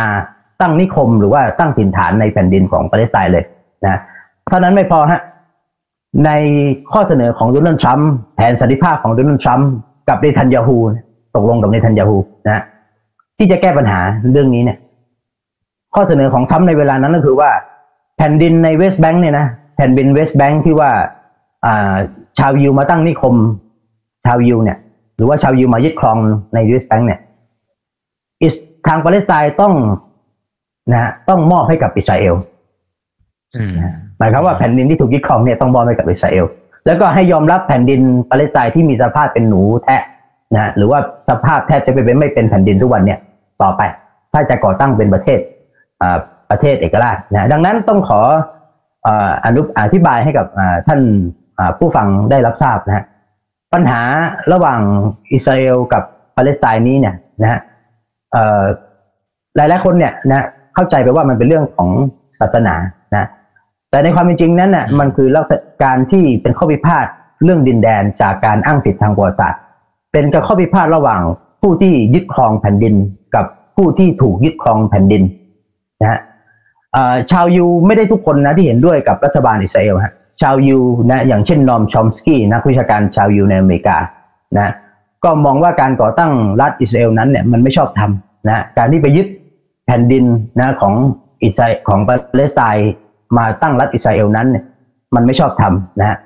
[0.60, 3.44] ตั้งนิคมหรือว่าตั้งถิ่นฐานในแผ่นดินของปาเลสไตน์เลย
[3.86, 4.00] นะ
[4.48, 5.20] เท่านั้นไม่พอฮะ
[6.26, 6.30] ใน
[6.92, 9.70] ข้อเสนอของโดนัลด์ทรัมป์แผนสันติภาพของโดนัลด์ทรัมป์
[10.08, 10.76] กับเนทันยาฮู
[11.36, 12.62] ตกลงกับเนทันยาฮูนะ
[13.38, 14.00] ที่จะแก้ปัญหา
[14.32, 14.78] เรื่องนี้เนี่ย
[15.94, 17.50] ข้อเสนอของทรัมป์ในเวลานั้นก็คือว่า
[18.16, 19.46] แผ่นดินในเวสต์แบงค์เนี่ยนะ
[19.76, 20.90] แผ่นดินเวสต์แบงค์ที่ว่า
[22.38, 23.34] ชาวยิวมาตั้งนิคม
[24.24, 24.78] ชาวยิวเนี่ย
[25.16, 26.16] หรือว่าชาวยิวมายึดครอง
[26.54, 27.20] ในเวสต์แบงค์เนี่ย
[28.86, 29.72] ทางปาเลสไตน์ต้อง
[30.92, 32.34] นะต้องมอบให้กับอิสราเอล
[34.18, 36.44] หมายความว่าแผ่นดินที่ถูกยึดครองเนี่ยต้องมอบให้กับอิสราเอล
[36.86, 38.00] แล้วก็ให้ยอมรับแผ่นดิน
[38.30, 40.02] ปาเลสไตน์ที่มีสภาพเป็นหนูแทะ
[40.56, 43.18] นะหรือว่าสภาพแทบจะเป็นไม่เป็นแผ่นดินทุกวันเนี่ย
[43.62, 43.82] ต่อไป
[44.32, 45.38] ถ้าจะก่อตั้งเป็นประเทศ
[46.50, 48.20] ประเทศเอกราชนะดังนั้นต้องขอ
[49.46, 50.46] อนุอธิบายให้กับ
[50.88, 51.00] ท่าน
[51.78, 53.04] ผู้ฟังได้รับทราบนะฮะ
[53.72, 54.02] ปัญหา
[54.52, 54.80] ระหว่าง
[55.32, 56.02] อิสราเอลกับ
[56.36, 57.60] ปาเลสไตน์นี้เนี่ยนะฮะ
[59.56, 61.88] หลายหลายคนเนี่ยนะ เข้าใจไปว่ามันเป็นเรื่องของ
[62.40, 62.74] ศาสนา
[63.16, 63.26] นะ
[63.90, 65.28] แต่ในความเป็นจริงนั้นน่ะมันคือ
[65.84, 67.06] การที่เป็นข้อพิพาท
[67.44, 69.60] เรื่องดินแดนจากการอ้างสิทธิทางประวัติศาสตร์
[70.12, 71.20] เป็นการข้อพิพาทระหว่าง
[71.62, 72.94] ผู้ที่ยึดครองแผ่นดิน
[73.34, 73.44] กับ
[73.76, 75.22] ผู้ที่ถูกยึดครองแผ่นดิน
[76.00, 76.20] นะฮะ
[77.30, 80.78] ชาวยูไม่ได้ทุกคนนะที่เห็นด้วยกับรัฐบาลอิสราเอลฮะชาวยู
[81.10, 83.96] นะอย่างเช่นนอมชอมสกี้นักวิชาการชาวยูในอเมริกา
[84.58, 84.72] นะ
[85.24, 90.24] ก็มองว่าการก่อตั้งรัฐอิสราเอลนั้นเนี่ยมันไม่ชอบทำนะการที่ไปยึดแผ่นดิน
[90.60, 90.94] นะของ
[91.44, 92.92] อิสราของปาเลสไตน์
[93.36, 94.64] มาตั้งรัฐอิสราเอลนั้นเนี่ย
[95.14, 96.16] มันไม่ชอบธรรมนะ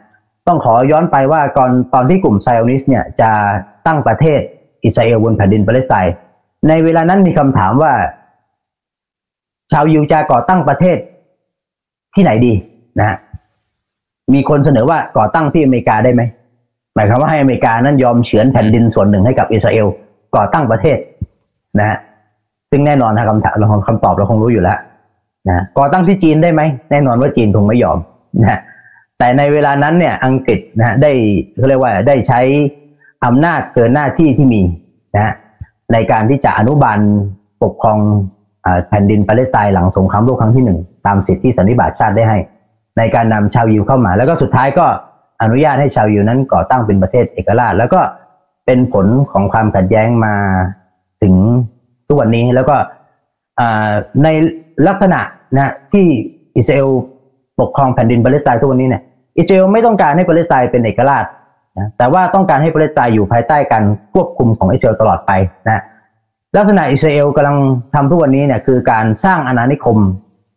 [0.47, 3.31] ต้องขอย้อนไปว่าก่อนตอนที่กลุ่มไซออนิสเนี่ยจะ
[3.87, 4.41] ตั้งประเทศ
[4.85, 6.15] อิสราเอลบนแผ่นดินปาเลสไตน์
[6.69, 7.93] ในเวลานั้นมีคำถามว่า
[9.73, 10.99] ชาวยิวจะก่อตั้งประเทศ
[12.15, 12.53] ที่ไหนดี
[12.99, 13.17] นะ
[14.35, 16.23] มีคนเสนอว่าก่อตั้งที่อเมริกาได้ไหม
[16.95, 19.87] หมายความว่าให้อเมริกานั้นยอมเฉือนแผ่นดินส่วนหนึ่งให้กับอิสราเอล
[20.37, 20.99] ก่อตั้งประเทศ
[21.79, 21.99] นะฮะ
[22.75, 24.79] ซึ่งแน่นอนนะคำถามเราคำตอบเราคงรู้อยู่แล้ว
[25.49, 27.99] นะก่อตั้งที่จีนได้ไหมแน่นอนว่าจีนคงไม่ยอม
[28.43, 28.59] นะ
[29.19, 31.11] แต่ในเวลานั้นเนี่ยอังกฤษนะได้
[31.57, 32.41] เขาเรียกว่าได้ใช้
[33.25, 34.63] อำนาจเกินหน้าที่ที่มี
[35.17, 35.33] นะ
[35.93, 36.99] ในการที่จะอนุบาล
[37.63, 37.99] ปกครอง
[38.89, 42.39] แผ่นดินปาเลสไตน์หลังสงครามโลกครั้งที่หนึ่งตามสิทธิสันนิบาตชาติได้ให้
[42.99, 44.87] ในการนำชาวยิวเข้ามา แล้วก็สุดท้ายก็
[45.43, 48.01] อนุญาตให้ชาวยิวนั้นก่อตั้งเป็นประเทศเอกราช แล้วก็
[48.67, 50.35] เป็นผลของความขัดแย้งมา
[51.23, 51.35] ถึง
[52.09, 52.77] ทุกวันนี้แล้วก็
[54.23, 54.29] ใน
[54.89, 55.21] ลักษณะ
[55.57, 56.07] นะที่
[56.57, 56.89] อิสราเอล
[57.61, 59.03] ปกครองแผ่นดินปาเลสไตน์ทุกวันนี้เนี่ย
[59.39, 61.25] อิสราเอลไม่ต้องการให้ปาเลสไตน์เป็นเอกราช
[61.79, 65.33] นะแต่ว่าต้องการให้ปาเลสไตน์อยู่ภายใต้การควบคุมของอิสราเอลตลอดไป
[65.67, 65.83] นะ
[66.57, 67.57] ลักษณะอิสราเอลกำลัง
[67.95, 69.97] ทำทุกวันนี้เนี่ยคือการสร้างอาณานิคม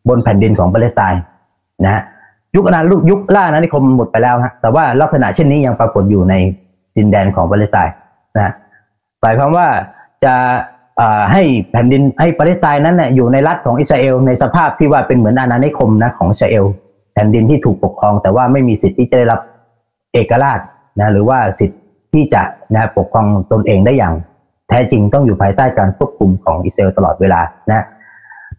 [0.09, 1.21] บนแผ่นดินของปาเลสไตน์
[1.85, 2.01] นะฮะ
[2.55, 6.33] ยุคอาณายุคล่าอาณานิคมหมดไปแล้วฮะแต่ว่าลักษณะเช่นนี้ยังปรากฏอยู่ใน
[6.97, 7.93] ดินแดนของปาเลสไตน์
[8.37, 8.53] นะ
[9.21, 9.67] หมายความว่า
[10.25, 10.35] จะ
[11.31, 16.65] ให้แผ่นดินให้ปาเลสไตน์นั้นเนี่ยอยู่ในรัฐของอิสราเอลในสภาพที่ว่าเป็นเหมือนอาณานิคมนะของอิสราเอล
[17.13, 19.39] แผ่นดินที่ถูกปกครอง แต่ว่าไม่มีสิทธิ์ที่จะได้รับ
[20.13, 20.59] เอกราช
[20.99, 21.79] นะหรือว่าสิทธิ์
[22.13, 22.41] ที่จะ
[22.75, 24.13] นะปกครองตนเองได้อย่าง
[24.69, 27.41] แท้จริงต้องอยู่ภายใต้การควบคุมของอิสราเอลตลอดเวลา
[27.71, 27.85] นะ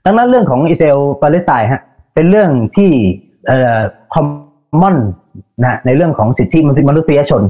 [0.05, 1.81] ดังนั้นเรื่องของอิสราเอลปาเลสไตน์ฮะ
[2.15, 2.91] เป็นเรื่องที่
[3.47, 3.79] เอ่อ
[4.15, 4.27] คอม
[4.81, 4.97] มอน
[5.65, 6.59] นะในเรื่องของสิทธิ
[6.89, 7.43] มนุษยชน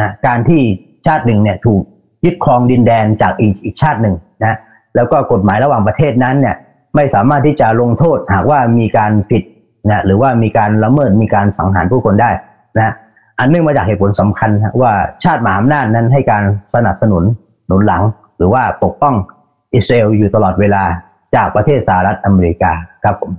[0.00, 0.60] นะการที่
[1.06, 1.82] ชาติหนึ่งเนี่ยถูก
[2.24, 4.14] ยึดครองดินแดนจากอีกอีกชาติหนึ่ง
[4.44, 4.54] นะ
[4.94, 6.56] แล้วก็กฎหมายระหว่างประเทศนั้นเนี่ย
[6.94, 9.42] ไม่สามารถที่จะลงโทษหากว่ามีการผิด
[9.90, 12.30] นะหรือว่ามีการละเมิดมีการสังหารผู้คนได้
[12.78, 12.94] นะ
[13.38, 14.50] อันเนื่องมาจากเหตุผลสำคัญ
[14.82, 14.92] ว่า
[15.24, 16.42] ชาติมหาอำนาจนั้นให้การ
[16.74, 17.24] สนับสนุน
[17.66, 18.02] หนุนหลัง
[18.36, 19.14] หรือว่าปกป้อง
[19.74, 20.82] อิสราเอลอยู่ตลอดเวลา
[21.34, 22.72] จากประเทศสหรัฐอเมริกา
[23.04, 23.32] ครับผม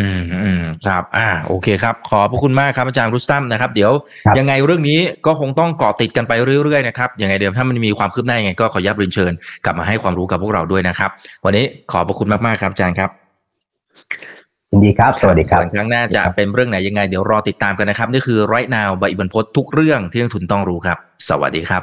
[0.00, 3.90] อืมอืมครับ อ่า โอเคครับ ขอบพระคุณมากครับอาจารย์รุสตัมนะครับ เดี๋ยว
[4.38, 6.32] ยังไงเรื่องนี้ก็คงต้องเกาะติดกันไป
[6.64, 9.32] เรื่อยๆนะครับ ยังไงเดี๋ยวถ้ามันมีความคืบหน้ายังไงก็ขอยับเรียนเชิญ
[9.64, 11.10] กลับมาให้ความรู้กับพวกเราด้วยนะครับ
[11.44, 13.10] วันนี้ขอบพระคุณมากๆครับอาจารย์ครับ
[14.70, 21.82] ยินดีครับ สวัสดีครับครั้งหน้าจะเป็นเรื่องไหนยังไง เดี๋ยวรอติดตามกันนะครับ นี่คือไรนาวใบบรรพททุกเรื่องที่นักทุนต้องรู้ครับ สวัสดีครับ